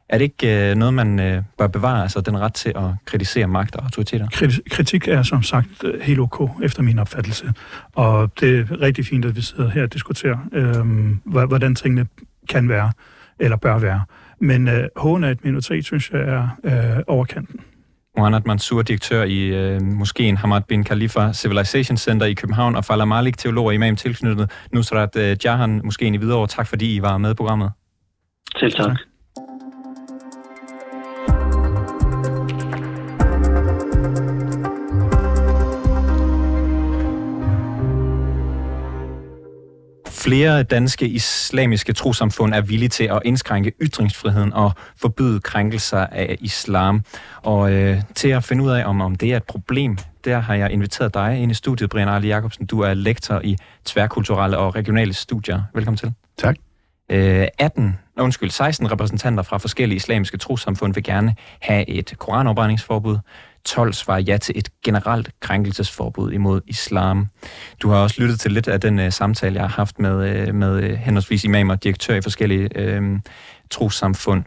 Er 0.08 0.18
det 0.18 0.24
ikke 0.24 0.70
øh, 0.70 0.76
noget, 0.76 0.94
man 0.94 1.20
øh, 1.20 1.42
bør 1.58 1.66
bevare, 1.66 2.02
altså 2.02 2.20
den 2.20 2.38
ret 2.38 2.54
til 2.54 2.72
at 2.76 2.84
kritisere 3.04 3.46
magt 3.46 3.76
og 3.76 3.84
autoriteter? 3.84 4.28
Kritik 4.70 5.08
er 5.08 5.22
som 5.22 5.42
sagt 5.42 5.84
øh, 5.84 6.00
helt 6.00 6.20
ok, 6.20 6.50
efter 6.62 6.82
min 6.82 6.98
opfattelse. 6.98 7.52
Og 7.94 8.30
det 8.40 8.58
er 8.58 8.80
rigtig 8.80 9.06
fint, 9.06 9.24
at 9.24 9.36
vi 9.36 9.40
sidder 9.40 9.70
her 9.70 9.82
og 9.82 9.92
diskuterer, 9.92 10.38
øh, 10.52 11.46
hvordan 11.48 11.74
tingene 11.74 12.06
kan 12.48 12.68
være, 12.68 12.92
eller 13.38 13.56
bør 13.56 13.78
være. 13.78 14.00
Men 14.40 14.68
øh, 14.68 14.88
hån 14.96 15.24
af 15.24 15.30
et 15.30 15.44
minoritet, 15.44 15.84
synes 15.84 16.10
jeg, 16.10 16.20
er 16.20 16.48
øh, 16.64 17.02
overkanten. 17.06 17.60
Mohamed 18.16 18.40
Mansour, 18.46 18.82
direktør 18.82 19.24
i 19.24 19.38
øh, 19.38 19.82
moskeen 19.82 20.36
Hamad 20.36 20.62
bin 20.68 20.84
Khalifa 20.84 21.32
Civilization 21.32 21.96
Center 21.96 22.26
i 22.26 22.34
København, 22.34 22.76
og 22.76 22.84
Fala 22.84 23.04
Malik, 23.04 23.38
teolog 23.38 23.66
og 23.66 23.74
imam 23.74 23.96
tilknyttet 23.96 24.50
Nusrat 24.72 25.16
øh, 25.16 25.36
Jahan, 25.44 25.80
moskeen 25.84 26.14
i 26.14 26.16
Hvidovre. 26.16 26.46
Tak 26.46 26.66
fordi 26.66 26.96
I 26.96 27.02
var 27.02 27.18
med 27.18 27.30
i 27.30 27.34
programmet. 27.34 27.70
Selv 28.56 28.72
tak. 28.72 28.86
tak. 28.86 28.96
Flere 40.28 40.62
danske 40.62 41.08
islamiske 41.08 41.92
trosamfund 41.92 42.54
er 42.54 42.60
villige 42.60 42.88
til 42.88 43.04
at 43.04 43.22
indskrænke 43.24 43.72
ytringsfriheden 43.80 44.52
og 44.52 44.72
forbyde 44.96 45.40
krænkelser 45.40 46.06
af 46.06 46.36
islam. 46.40 47.04
Og 47.42 47.72
øh, 47.72 48.02
til 48.14 48.28
at 48.28 48.44
finde 48.44 48.64
ud 48.64 48.70
af, 48.70 48.84
om, 48.86 49.00
om 49.00 49.14
det 49.14 49.32
er 49.32 49.36
et 49.36 49.44
problem, 49.44 49.98
der 50.24 50.38
har 50.38 50.54
jeg 50.54 50.70
inviteret 50.70 51.14
dig 51.14 51.38
ind 51.38 51.50
i 51.50 51.54
studiet, 51.54 51.90
Brian 51.90 52.08
Arle 52.08 52.26
Jacobsen. 52.26 52.66
Du 52.66 52.80
er 52.80 52.94
lektor 52.94 53.40
i 53.44 53.56
tværkulturelle 53.84 54.58
og 54.58 54.74
regionale 54.74 55.12
studier. 55.12 55.62
Velkommen 55.74 55.96
til. 55.96 56.12
Tak. 56.38 56.56
Øh, 57.10 57.46
18, 57.58 57.98
undskyld, 58.18 58.50
16 58.50 58.92
repræsentanter 58.92 59.42
fra 59.42 59.58
forskellige 59.58 59.96
islamiske 59.96 60.38
trosamfund 60.38 60.94
vil 60.94 61.04
gerne 61.04 61.34
have 61.60 61.88
et 61.88 62.14
koranopbrændingsforbud. 62.18 63.18
12 63.68 63.92
svarer 63.92 64.20
ja 64.20 64.36
til 64.36 64.58
et 64.58 64.68
generelt 64.84 65.30
krænkelsesforbud 65.40 66.32
imod 66.32 66.60
islam. 66.66 67.26
Du 67.82 67.88
har 67.88 67.96
også 67.96 68.22
lyttet 68.22 68.40
til 68.40 68.52
lidt 68.52 68.68
af 68.68 68.80
den 68.80 68.98
øh, 68.98 69.12
samtale, 69.12 69.54
jeg 69.54 69.62
har 69.62 69.68
haft 69.68 69.98
med, 69.98 70.48
øh, 70.48 70.54
med 70.54 70.82
øh, 70.82 70.90
henholdsvis 70.90 71.44
imamer 71.44 71.74
og 71.74 71.84
direktør 71.84 72.14
i 72.14 72.20
forskellige 72.20 72.78
øh, 72.78 73.18
trosamfund. 73.70 74.44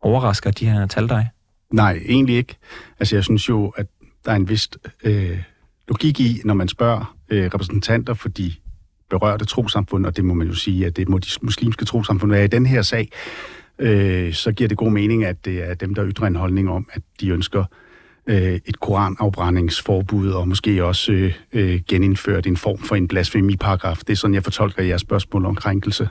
Overrasker 0.00 0.50
de 0.50 0.70
her 0.70 0.86
tal 0.86 1.08
dig? 1.08 1.28
Nej, 1.72 2.00
egentlig 2.06 2.36
ikke. 2.36 2.56
Altså 3.00 3.16
jeg 3.16 3.24
synes 3.24 3.48
jo, 3.48 3.68
at 3.68 3.86
der 4.24 4.30
er 4.30 4.36
en 4.36 4.48
vis 4.48 4.68
øh, 5.04 5.38
logik 5.88 6.20
i, 6.20 6.40
når 6.44 6.54
man 6.54 6.68
spørger 6.68 7.16
øh, 7.30 7.50
repræsentanter 7.54 8.14
for 8.14 8.28
de 8.28 8.52
berørte 9.10 9.44
trosamfund, 9.44 10.06
og 10.06 10.16
det 10.16 10.24
må 10.24 10.34
man 10.34 10.46
jo 10.46 10.54
sige, 10.54 10.86
at 10.86 10.96
det 10.96 11.08
må 11.08 11.18
de 11.18 11.28
muslimske 11.42 11.84
trosamfund 11.84 12.32
være 12.32 12.44
i 12.44 12.48
den 12.48 12.66
her 12.66 12.82
sag, 12.82 13.08
øh, 13.78 14.32
så 14.32 14.52
giver 14.52 14.68
det 14.68 14.78
god 14.78 14.90
mening, 14.90 15.24
at 15.24 15.44
det 15.44 15.70
er 15.70 15.74
dem, 15.74 15.94
der 15.94 16.06
ytrer 16.06 16.26
en 16.26 16.36
holdning 16.36 16.70
om, 16.70 16.88
at 16.92 17.02
de 17.20 17.28
ønsker 17.28 17.64
øh, 18.26 18.60
et 18.66 18.80
koranafbrændingsforbud, 18.80 20.30
og 20.30 20.48
måske 20.48 20.84
også 20.84 21.12
øh, 21.12 21.34
øh, 21.52 21.80
genindført 21.88 22.46
en 22.46 22.56
form 22.56 22.78
for 22.78 22.96
en 22.96 23.08
blasfemiparagraf. 23.08 23.96
Det 23.96 24.10
er 24.10 24.16
sådan, 24.16 24.34
jeg 24.34 24.44
fortolker 24.44 24.82
jeres 24.82 25.00
spørgsmål 25.00 25.46
om 25.46 25.54
krænkelse. 25.54 26.08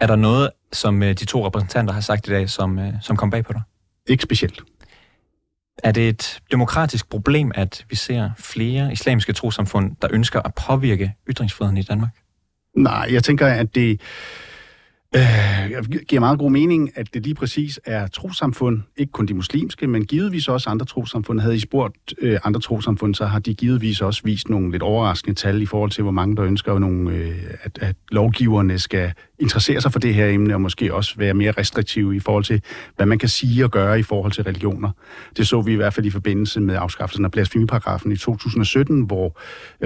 Er 0.00 0.06
der 0.06 0.16
noget, 0.16 0.50
som 0.72 1.02
øh, 1.02 1.08
de 1.08 1.24
to 1.24 1.46
repræsentanter 1.46 1.94
har 1.94 2.00
sagt 2.00 2.28
i 2.28 2.30
dag, 2.30 2.50
som, 2.50 2.78
øh, 2.78 2.92
som 3.02 3.16
kom 3.16 3.30
bag 3.30 3.44
på 3.44 3.52
dig? 3.52 3.62
Ikke 4.06 4.22
specielt. 4.22 4.62
Er 5.84 5.92
det 5.92 6.08
et 6.08 6.40
demokratisk 6.50 7.08
problem, 7.08 7.52
at 7.54 7.84
vi 7.90 7.96
ser 7.96 8.30
flere 8.38 8.92
islamiske 8.92 9.32
trosamfund, 9.32 9.96
der 10.02 10.08
ønsker 10.10 10.40
at 10.40 10.54
påvirke 10.54 11.14
ytringsfriheden 11.28 11.76
i 11.76 11.82
Danmark? 11.82 12.10
Nej, 12.76 13.08
jeg 13.10 13.24
tænker, 13.24 13.46
at 13.46 13.74
det 13.74 14.00
Øh, 15.16 15.84
giver 16.08 16.20
meget 16.20 16.38
god 16.38 16.50
mening, 16.50 16.90
at 16.94 17.14
det 17.14 17.22
lige 17.22 17.34
præcis 17.34 17.80
er 17.84 18.06
trosamfund, 18.06 18.82
ikke 18.96 19.12
kun 19.12 19.26
de 19.26 19.34
muslimske, 19.34 19.86
men 19.86 20.04
givetvis 20.04 20.48
også 20.48 20.70
andre 20.70 20.86
trosamfund. 20.86 21.40
Havde 21.40 21.56
I 21.56 21.58
spurgt 21.58 22.14
øh, 22.20 22.38
andre 22.44 22.60
trosamfund, 22.60 23.14
så 23.14 23.26
har 23.26 23.38
de 23.38 23.54
givetvis 23.54 24.00
også 24.00 24.20
vist 24.24 24.48
nogle 24.48 24.70
lidt 24.70 24.82
overraskende 24.82 25.34
tal 25.34 25.62
i 25.62 25.66
forhold 25.66 25.90
til, 25.90 26.02
hvor 26.02 26.12
mange 26.12 26.36
der 26.36 26.44
ønsker, 26.44 26.78
nogle, 26.78 27.10
øh, 27.10 27.36
at, 27.62 27.78
at 27.82 27.96
lovgiverne 28.10 28.78
skal 28.78 29.12
interessere 29.38 29.80
sig 29.80 29.92
for 29.92 29.98
det 29.98 30.14
her 30.14 30.28
emne, 30.28 30.54
og 30.54 30.60
måske 30.60 30.94
også 30.94 31.14
være 31.16 31.34
mere 31.34 31.50
restriktive 31.50 32.16
i 32.16 32.20
forhold 32.20 32.44
til, 32.44 32.62
hvad 32.96 33.06
man 33.06 33.18
kan 33.18 33.28
sige 33.28 33.64
og 33.64 33.70
gøre 33.70 33.98
i 33.98 34.02
forhold 34.02 34.32
til 34.32 34.44
religioner. 34.44 34.90
Det 35.36 35.48
så 35.48 35.60
vi 35.60 35.72
i 35.72 35.76
hvert 35.76 35.94
fald 35.94 36.06
i 36.06 36.10
forbindelse 36.10 36.60
med 36.60 36.76
afskaffelsen 36.78 37.24
af 37.24 37.30
blasfemiparagrafen 37.30 38.12
i 38.12 38.16
2017, 38.16 39.02
hvor 39.02 39.40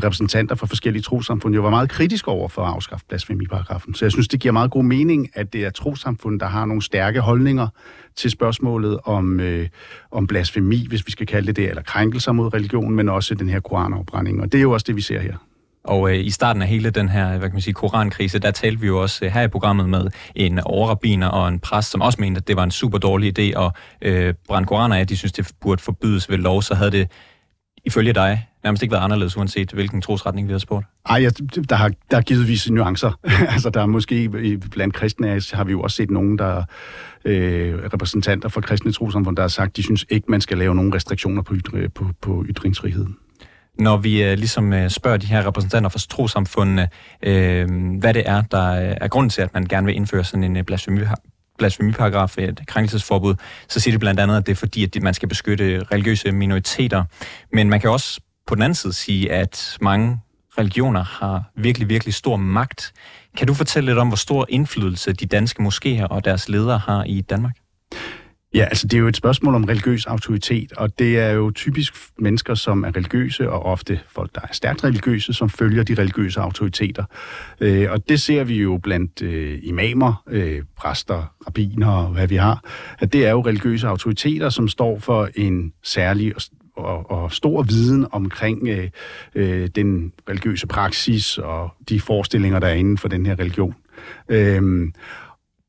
repræsentanter 0.05 0.55
fra 0.55 0.67
forskellige 0.67 1.03
trosamfund 1.03 1.55
jo 1.55 1.63
var 1.63 1.71
meget 1.71 1.91
kritiske 1.91 2.29
over 2.29 2.49
for 2.49 2.63
at 2.63 2.75
afskaffe 2.75 3.07
blasfemiparagrafen. 3.09 3.95
Så 3.95 4.05
jeg 4.05 4.13
synes, 4.13 4.29
det 4.29 4.41
giver 4.41 4.53
meget 4.53 4.71
god 4.71 4.85
mening, 4.85 5.31
at 5.35 5.53
det 5.53 5.65
er 5.65 5.71
trosamfund, 5.71 6.41
der 6.41 6.47
har 6.47 6.65
nogle 6.65 6.83
stærke 6.83 7.21
holdninger 7.21 7.69
til 8.17 8.31
spørgsmålet 8.31 8.99
om, 9.05 9.41
øh, 9.41 9.69
om 10.11 10.27
blasfemi, 10.27 10.87
hvis 10.89 11.07
vi 11.07 11.13
skal 11.13 11.27
kalde 11.27 11.47
det 11.47 11.57
det, 11.57 11.69
eller 11.69 11.83
krænkelser 11.83 12.33
mod 12.33 12.55
religion, 12.55 12.95
men 12.95 13.09
også 13.09 13.35
den 13.35 13.49
her 13.49 13.61
koranafbrænding. 13.61 14.41
Og 14.41 14.53
det 14.53 14.59
er 14.59 14.63
jo 14.63 14.71
også 14.71 14.85
det, 14.89 14.97
vi 14.97 15.01
ser 15.01 15.21
her. 15.21 15.50
Og 15.85 16.11
øh, 16.11 16.25
i 16.25 16.31
starten 16.31 16.63
af 16.63 16.69
hele 16.69 16.91
den 16.91 17.09
her, 17.09 17.29
hvad 17.29 17.49
kan 17.49 17.53
man 17.53 17.63
sige, 17.63 17.75
korankrise, 17.75 18.39
der 18.39 18.51
talte 18.51 18.81
vi 18.81 18.87
jo 18.87 19.03
også 19.03 19.25
øh, 19.25 19.31
her 19.31 19.43
i 19.43 19.49
programmet 19.49 19.89
med 19.89 20.11
en 20.35 20.61
overrabiner 20.61 21.29
og 21.29 21.49
en 21.49 21.59
præst, 21.59 21.91
som 21.91 22.01
også 22.01 22.21
mente, 22.21 22.39
at 22.39 22.49
det 22.49 22.57
var 22.57 22.65
en 22.65 22.71
super 22.71 22.99
dårlig 22.99 23.39
idé 23.39 23.61
at 23.61 23.73
øh, 24.03 24.35
brænde 24.49 24.67
koraner 24.67 24.97
af. 24.97 25.07
De 25.07 25.17
synes, 25.17 25.33
det 25.33 25.51
burde 25.61 25.83
forbydes 25.83 26.31
ved 26.31 26.39
lov, 26.39 26.63
så 26.63 26.75
havde 26.75 26.91
det 26.91 27.11
ifølge 27.85 28.13
dig 28.13 28.47
nærmest 28.65 28.83
ikke 28.83 28.93
været 28.93 29.05
anderledes, 29.05 29.37
uanset 29.37 29.73
hvilken 29.73 30.01
trosretning 30.01 30.49
vi 30.49 30.53
har 30.53 30.59
spurgt? 30.59 30.87
Ej, 31.07 31.19
der 31.69 31.75
har, 31.75 31.89
der 32.11 32.17
har 32.17 32.23
givetvis 32.23 32.71
nuancer. 32.71 33.19
altså, 33.55 33.71
der 33.71 33.83
er 33.83 33.87
måske 33.87 34.29
blandt 34.71 34.95
kristne 34.95 35.41
har 35.53 35.65
vi 35.65 35.73
jo 35.73 35.81
også 35.81 35.97
set 35.97 36.11
nogen, 36.11 36.39
der 36.39 36.63
øh, 37.25 37.75
repræsentanter 37.93 38.49
for 38.49 38.61
kristne 38.61 38.93
trosamfund, 38.93 39.37
der 39.37 39.43
har 39.43 39.49
sagt, 39.49 39.77
de 39.77 39.83
synes 39.83 40.07
ikke, 40.11 40.31
man 40.31 40.41
skal 40.41 40.59
lave 40.59 40.75
nogen 40.75 40.95
restriktioner 40.95 41.43
på, 41.43 41.55
ytri, 41.55 41.89
på, 41.89 42.05
på 42.21 42.45
ytringsfriheden 42.49 43.17
når 43.81 43.97
vi 43.97 44.33
uh, 44.33 44.33
ligesom 44.33 44.73
øh, 44.73 44.91
spørger 44.91 45.17
de 45.17 45.27
her 45.27 45.47
repræsentanter 45.47 45.91
for 45.91 45.99
trosamfundene, 45.99 46.89
uh, 47.27 47.99
hvad 47.99 48.15
det 48.15 48.23
er, 48.27 48.43
der 48.43 48.69
er 48.75 49.09
grunden 49.09 49.31
til, 49.31 49.43
at 49.43 49.55
man 49.55 49.65
gerne 49.65 49.87
vil 49.87 49.97
indføre 49.97 50.25
sådan 50.25 50.57
en 50.57 50.65
blasfemi 50.65 51.01
blasfemiparagraf, 51.59 52.39
et 52.39 52.61
krænkelsesforbud, 52.67 53.35
så 53.69 53.81
siger 53.81 53.95
de 53.95 53.99
blandt 53.99 54.21
andet, 54.21 54.37
at 54.37 54.47
det 54.47 54.53
er 54.53 54.57
fordi, 54.57 54.85
at 54.85 55.03
man 55.03 55.15
skal 55.15 55.29
beskytte 55.29 55.85
religiøse 55.93 56.33
minoriteter. 56.33 57.05
Men 57.53 57.71
man 57.71 57.81
kan 57.81 57.91
også 57.91 58.21
på 58.47 58.55
den 58.55 58.63
anden 58.63 58.75
side 58.75 58.93
sige, 58.93 59.33
at 59.33 59.77
mange 59.81 60.21
religioner 60.59 61.05
har 61.05 61.43
virkelig, 61.57 61.89
virkelig 61.89 62.15
stor 62.15 62.37
magt. 62.37 62.93
Kan 63.37 63.47
du 63.47 63.55
fortælle 63.55 63.91
lidt 63.91 63.99
om, 63.99 64.09
hvor 64.09 64.17
stor 64.17 64.47
indflydelse 64.49 65.13
de 65.13 65.27
danske 65.27 65.63
moskéer 65.63 66.07
og 66.07 66.25
deres 66.25 66.49
ledere 66.49 66.79
har 66.79 67.05
i 67.05 67.21
Danmark? 67.21 67.60
Ja, 68.55 68.65
altså 68.65 68.87
det 68.87 68.97
er 68.97 69.01
jo 69.01 69.09
et 69.09 69.17
spørgsmål 69.17 69.55
om 69.55 69.65
religiøs 69.65 70.07
autoritet, 70.07 70.73
og 70.73 70.99
det 70.99 71.19
er 71.19 71.31
jo 71.31 71.51
typisk 71.51 71.95
mennesker, 72.19 72.55
som 72.55 72.85
er 72.85 72.97
religiøse, 72.97 73.51
og 73.51 73.63
ofte 73.63 74.01
folk, 74.09 74.35
der 74.35 74.41
er 74.41 74.53
stærkt 74.53 74.85
religiøse, 74.85 75.33
som 75.33 75.51
følger 75.51 75.83
de 75.83 75.95
religiøse 75.95 76.41
autoriteter. 76.41 77.05
Øh, 77.61 77.87
og 77.91 78.09
det 78.09 78.21
ser 78.21 78.45
vi 78.45 78.55
jo 78.55 78.79
blandt 78.83 79.23
øh, 79.23 79.59
imamer, 79.63 80.23
øh, 80.31 80.63
præster, 80.77 81.35
rabbiner 81.47 81.91
og 81.91 82.07
hvad 82.07 82.27
vi 82.27 82.37
har, 82.37 82.65
at 82.99 83.13
det 83.13 83.27
er 83.27 83.31
jo 83.31 83.41
religiøse 83.41 83.89
autoriteter, 83.89 84.49
som 84.49 84.69
står 84.69 84.99
for 84.99 85.29
en 85.35 85.73
særlig 85.83 86.35
og, 86.77 87.11
og 87.11 87.33
stor 87.33 87.63
viden 87.63 88.07
omkring 88.13 88.69
øh, 88.69 88.91
øh, 89.35 89.69
den 89.75 90.13
religiøse 90.29 90.67
praksis 90.67 91.39
og 91.39 91.71
de 91.89 92.01
forestillinger, 92.01 92.59
der 92.59 92.67
er 92.67 92.75
inden 92.75 92.99
for 92.99 93.09
den 93.09 93.27
her 93.27 93.39
religion. 93.39 93.75
Øh, 94.29 94.93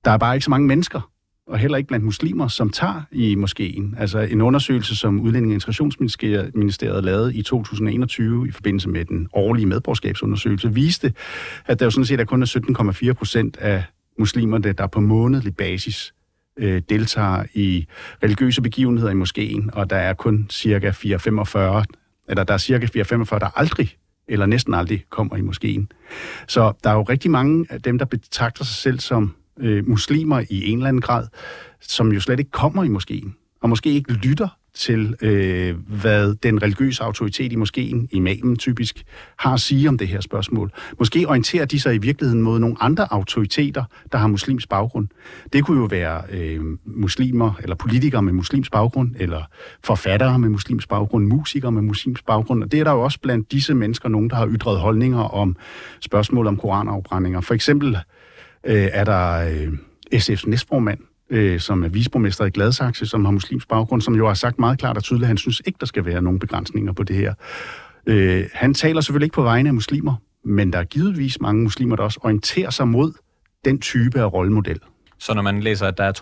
der 0.06 0.12
er 0.12 0.18
bare 0.18 0.36
ikke 0.36 0.44
så 0.44 0.50
mange 0.50 0.68
mennesker, 0.68 1.12
og 1.52 1.58
heller 1.58 1.78
ikke 1.78 1.88
blandt 1.88 2.06
muslimer, 2.06 2.48
som 2.48 2.70
tager 2.70 3.02
i 3.12 3.36
moskeen. 3.36 3.96
Altså 3.98 4.20
en 4.20 4.42
undersøgelse, 4.42 4.96
som 4.96 5.22
Udlænding- 5.22 5.52
og 5.52 5.54
Integrationsministeriet 5.54 7.04
lavede 7.04 7.36
i 7.36 7.42
2021 7.42 8.48
i 8.48 8.52
forbindelse 8.52 8.90
med 8.90 9.06
den 9.06 9.28
årlige 9.34 9.66
medborgerskabsundersøgelse, 9.66 10.74
viste, 10.74 11.14
at 11.66 11.80
der 11.80 11.86
jo 11.86 11.90
sådan 11.90 12.06
set 12.06 12.20
er 12.20 12.26
kun 12.26 12.42
er 12.42 13.08
17,4 13.10 13.14
procent 13.14 13.58
af 13.58 13.84
muslimerne, 14.20 14.72
der 14.72 14.88
på 14.88 15.00
månedlig 15.00 15.56
basis 15.56 16.14
øh, 16.58 16.82
deltager 16.90 17.44
i 17.54 17.88
religiøse 18.24 18.62
begivenheder 18.62 19.12
i 19.12 19.16
moskeen, 19.16 19.70
og 19.74 19.90
der 19.90 19.96
er 19.96 20.14
kun 20.14 20.48
cirka 20.50 20.92
445, 20.92 21.86
eller 22.30 22.44
der 22.44 22.54
er 22.54 22.58
cirka 22.58 22.86
445, 22.86 23.40
der 23.40 23.60
aldrig 23.60 23.98
eller 24.28 24.46
næsten 24.46 24.74
aldrig 24.74 25.06
kommer 25.10 25.36
i 25.36 25.42
moskeen. 25.42 25.92
Så 26.48 26.74
der 26.84 26.90
er 26.90 26.94
jo 26.94 27.02
rigtig 27.02 27.32
mange 27.32 27.66
af 27.70 27.82
dem, 27.82 27.98
der 27.98 28.06
betragter 28.06 28.66
sig 28.66 28.76
selv 28.76 29.00
som 29.00 29.34
øh, 29.60 29.90
muslimer 29.90 30.40
i 30.50 30.70
en 30.72 30.78
eller 30.78 30.88
anden 30.88 31.02
grad, 31.02 31.28
som 31.82 32.12
jo 32.12 32.20
slet 32.20 32.40
ikke 32.40 32.52
kommer 32.52 32.84
i 32.84 32.88
moskeen, 32.88 33.36
og 33.62 33.70
måske 33.70 33.90
ikke 33.90 34.14
lytter 34.14 34.48
til, 34.74 35.16
øh, 35.22 35.76
hvad 36.02 36.36
den 36.36 36.64
religiøse 36.64 37.04
autoritet 37.04 37.52
i 37.52 37.56
moskeen, 37.56 38.08
imamen 38.12 38.56
typisk, 38.58 39.04
har 39.38 39.54
at 39.54 39.60
sige 39.60 39.90
om 39.90 39.98
det 39.98 40.08
her 40.08 40.22
spørgsmål. 40.22 40.72
Måske 41.00 41.28
orienterer 41.28 41.66
de 41.66 41.80
sig 41.80 41.96
i 41.96 41.98
virkeligheden 41.98 42.42
mod 42.42 42.60
nogle 42.60 42.76
andre 42.80 43.14
autoriteter, 43.14 43.84
der 44.12 44.18
har 44.18 44.28
muslims 44.28 44.68
baggrund. 44.68 45.08
Det 45.54 45.66
kunne 45.66 45.80
jo 45.80 45.86
være 45.86 46.22
øh, 46.32 46.62
muslimer, 46.86 47.54
eller 47.62 47.76
politikere 47.76 48.22
med 48.22 48.34
muslims 48.34 48.70
baggrund, 48.70 49.16
eller 49.20 49.44
forfattere 49.84 50.40
med 50.40 50.50
muslims 50.50 50.88
baggrund, 50.88 51.26
musikere 51.26 51.72
med 51.72 51.82
muslims 51.82 52.22
baggrund. 52.22 52.64
Og 52.64 52.72
det 52.72 52.80
er 52.80 52.84
der 52.84 52.92
jo 52.92 53.02
også 53.02 53.20
blandt 53.20 53.52
disse 53.52 53.74
mennesker 53.74 54.10
nogen, 54.10 54.30
der 54.30 54.36
har 54.36 54.48
ytret 54.48 54.80
holdninger 54.80 55.20
om 55.20 55.56
spørgsmål 56.00 56.48
om 56.48 56.58
koranafbrændinger. 56.58 57.42
For 57.42 57.54
eksempel 57.54 57.98
øh, 58.64 58.90
er 58.94 59.04
der 59.04 59.50
øh, 59.50 59.74
SF's 60.16 60.50
næstformand, 60.50 61.00
øh, 61.30 61.60
som 61.60 61.84
er 61.84 61.88
visborgmester 61.88 62.46
i 62.46 62.50
Gladsaxe, 62.50 63.06
som 63.06 63.26
har 63.26 63.32
muslims 63.32 63.66
baggrund, 63.66 64.02
som 64.02 64.16
jo 64.16 64.28
har 64.28 64.34
sagt 64.34 64.60
meget 64.60 64.80
klart 64.80 64.98
og 64.98 65.04
tydeligt, 65.04 65.24
at 65.24 65.28
han 65.28 65.38
synes 65.38 65.62
ikke, 65.66 65.78
der 65.80 65.86
skal 65.86 66.06
være 66.06 66.22
nogen 66.22 66.40
begrænsninger 66.40 66.94
på 66.94 67.04
det 67.04 67.16
her. 67.16 67.34
Øh, 68.08 68.46
han 68.54 68.74
taler 68.74 69.02
selvfølgelig 69.02 69.26
ikke 69.26 69.34
på 69.34 69.42
vegne 69.42 69.70
af 69.70 69.74
muslimer, 69.74 70.16
men 70.46 70.74
der 70.74 70.80
er 70.80 70.84
givetvis 70.84 71.42
mange 71.42 71.64
muslimer, 71.64 71.96
der 71.96 72.04
også 72.04 72.20
orienterer 72.24 72.70
sig 72.70 72.88
mod 72.88 73.14
den 73.66 73.80
type 73.80 74.20
af 74.20 74.34
rollemodel. 74.34 74.80
Så 75.20 75.34
når 75.34 75.42
man 75.42 75.62
læser, 75.62 75.88
at 75.88 75.98
der 75.98 76.04
er 76.04 76.14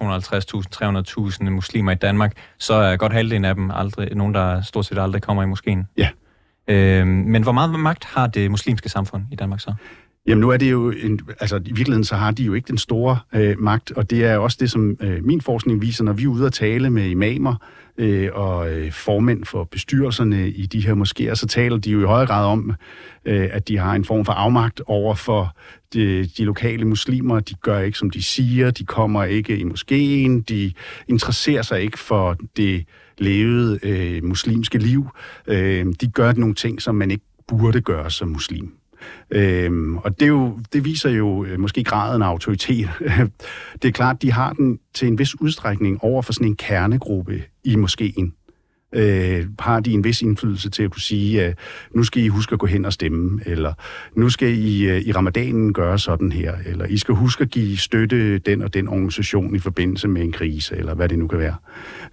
250.000-300.000 1.43 1.49
muslimer 1.49 1.91
i 1.91 1.95
Danmark, 1.95 2.37
så 2.57 2.73
er 2.73 2.97
godt 2.97 3.13
halvdelen 3.13 3.45
af 3.45 3.55
dem 3.55 3.71
aldrig, 3.71 4.15
nogen, 4.15 4.33
der 4.33 4.61
stort 4.61 4.85
set 4.85 4.97
aldrig 4.97 5.21
kommer 5.21 5.43
i 5.43 5.45
moskeen. 5.45 5.83
Ja. 5.97 6.09
Øh, 6.67 7.07
men 7.07 7.43
hvor 7.43 7.51
meget 7.51 7.79
magt 7.79 8.05
har 8.05 8.27
det 8.27 8.51
muslimske 8.51 8.89
samfund 8.89 9.23
i 9.31 9.35
Danmark 9.35 9.59
så? 9.59 9.73
Jamen 10.29 10.41
nu 10.41 10.49
er 10.49 10.57
det 10.57 10.71
jo, 10.71 10.89
en, 10.91 11.19
altså 11.39 11.55
i 11.57 11.73
virkeligheden 11.73 12.03
så 12.03 12.15
har 12.15 12.31
de 12.31 12.43
jo 12.43 12.53
ikke 12.53 12.67
den 12.67 12.77
store 12.77 13.19
øh, 13.35 13.59
magt, 13.59 13.91
og 13.91 14.09
det 14.09 14.25
er 14.25 14.37
også 14.37 14.57
det, 14.59 14.71
som 14.71 14.97
øh, 15.01 15.23
min 15.25 15.41
forskning 15.41 15.81
viser, 15.81 16.03
når 16.03 16.13
vi 16.13 16.23
er 16.23 16.27
ude 16.27 16.45
og 16.45 16.53
tale 16.53 16.89
med 16.89 17.09
imamer 17.09 17.55
øh, 17.97 18.29
og 18.33 18.71
øh, 18.71 18.91
formænd 18.91 19.45
for 19.45 19.63
bestyrelserne 19.63 20.49
i 20.49 20.65
de 20.65 20.81
her 20.87 20.95
moskéer, 20.95 21.35
så 21.35 21.47
taler 21.47 21.77
de 21.77 21.91
jo 21.91 22.01
i 22.01 22.05
høj 22.05 22.25
grad 22.25 22.45
om, 22.45 22.73
øh, 23.25 23.49
at 23.51 23.67
de 23.67 23.77
har 23.77 23.95
en 23.95 24.05
form 24.05 24.25
for 24.25 24.33
afmagt 24.33 24.81
over 24.85 25.15
for 25.15 25.55
de, 25.93 26.25
de 26.37 26.43
lokale 26.45 26.85
muslimer. 26.85 27.39
De 27.39 27.53
gør 27.53 27.79
ikke, 27.79 27.97
som 27.97 28.09
de 28.09 28.23
siger, 28.23 28.71
de 28.71 28.85
kommer 28.85 29.23
ikke 29.23 29.57
i 29.57 29.63
moskeen, 29.63 30.41
de 30.41 30.73
interesserer 31.07 31.61
sig 31.61 31.81
ikke 31.81 31.99
for 31.99 32.37
det 32.57 32.85
levede 33.17 33.79
øh, 33.83 34.23
muslimske 34.23 34.77
liv. 34.77 35.09
Øh, 35.47 35.85
de 36.01 36.07
gør 36.07 36.33
nogle 36.33 36.55
ting, 36.55 36.81
som 36.81 36.95
man 36.95 37.11
ikke 37.11 37.25
burde 37.47 37.81
gøre 37.81 38.11
som 38.11 38.27
muslim. 38.27 38.78
Øhm, 39.31 39.97
og 39.97 40.19
det, 40.19 40.25
er 40.25 40.29
jo, 40.29 40.59
det 40.73 40.85
viser 40.85 41.09
jo 41.09 41.45
øh, 41.45 41.59
måske 41.59 41.83
graden 41.83 42.21
af 42.21 42.27
autoritet. 42.27 42.89
det 43.81 43.87
er 43.87 43.91
klart, 43.91 44.21
de 44.21 44.31
har 44.31 44.53
den 44.53 44.79
til 44.93 45.07
en 45.07 45.19
vis 45.19 45.41
udstrækning 45.41 46.03
over 46.03 46.21
for 46.21 46.33
sådan 46.33 46.47
en 46.47 46.55
kernegruppe 46.55 47.43
i 47.63 47.75
moskeen 47.75 48.33
øh, 48.93 49.45
har 49.59 49.79
de 49.79 49.93
en 49.93 50.03
vis 50.03 50.21
indflydelse 50.21 50.69
til 50.69 50.83
at 50.83 50.91
kunne 50.91 51.01
sige, 51.01 51.47
øh, 51.47 51.53
nu 51.95 52.03
skal 52.03 52.23
I 52.23 52.27
huske 52.27 52.53
at 52.53 52.59
gå 52.59 52.65
hen 52.65 52.85
og 52.85 52.93
stemme, 52.93 53.41
eller 53.45 53.73
nu 54.15 54.29
skal 54.29 54.49
I 54.49 54.89
øh, 54.89 55.01
i 55.01 55.11
ramadanen 55.11 55.73
gøre 55.73 55.99
sådan 55.99 56.31
her, 56.31 56.53
eller 56.65 56.85
I 56.85 56.97
skal 56.97 57.15
huske 57.15 57.41
at 57.41 57.49
give 57.49 57.77
støtte 57.77 58.37
den 58.37 58.61
og 58.61 58.73
den 58.73 58.87
organisation 58.87 59.55
i 59.55 59.59
forbindelse 59.59 60.07
med 60.07 60.21
en 60.21 60.31
krise, 60.31 60.75
eller 60.75 60.93
hvad 60.93 61.09
det 61.09 61.19
nu 61.19 61.27
kan 61.27 61.39
være. 61.39 61.55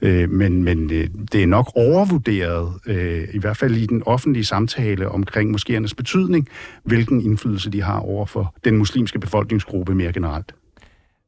Øh, 0.03 0.31
men 0.31 0.65
men 0.65 0.91
øh, 0.93 1.09
det 1.33 1.43
er 1.43 1.47
nok 1.47 1.73
overvurderet, 1.75 2.73
øh, 2.87 3.29
i 3.33 3.39
hvert 3.39 3.57
fald 3.57 3.77
i 3.77 3.87
den 3.87 4.03
offentlige 4.07 4.45
samtale 4.45 5.09
omkring 5.09 5.57
moskéernes 5.57 5.95
betydning, 5.97 6.49
hvilken 6.85 7.21
indflydelse 7.21 7.71
de 7.71 7.83
har 7.83 7.99
over 7.99 8.27
for 8.27 8.55
den 8.65 8.77
muslimske 8.77 9.19
befolkningsgruppe 9.19 9.95
mere 9.95 10.13
generelt. 10.13 10.55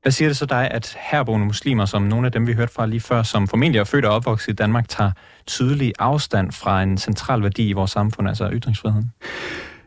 Hvad 0.02 0.12
siger 0.12 0.28
det 0.28 0.36
så 0.36 0.46
dig, 0.46 0.70
at 0.70 0.96
herboende 1.10 1.46
muslimer, 1.46 1.84
som 1.84 2.02
nogle 2.02 2.26
af 2.26 2.32
dem, 2.32 2.46
vi 2.46 2.52
hørte 2.52 2.72
fra 2.72 2.86
lige 2.86 3.00
før, 3.00 3.22
som 3.22 3.48
formentlig 3.48 3.78
er 3.78 3.84
født 3.84 4.04
og 4.04 4.14
opvokset 4.14 4.52
i 4.52 4.54
Danmark, 4.54 4.88
tager 4.88 5.10
tydelig 5.46 5.92
afstand 5.98 6.52
fra 6.52 6.82
en 6.82 6.98
central 6.98 7.42
værdi 7.42 7.68
i 7.68 7.72
vores 7.72 7.90
samfund, 7.90 8.28
altså 8.28 8.50
ytringsfriheden? 8.52 9.12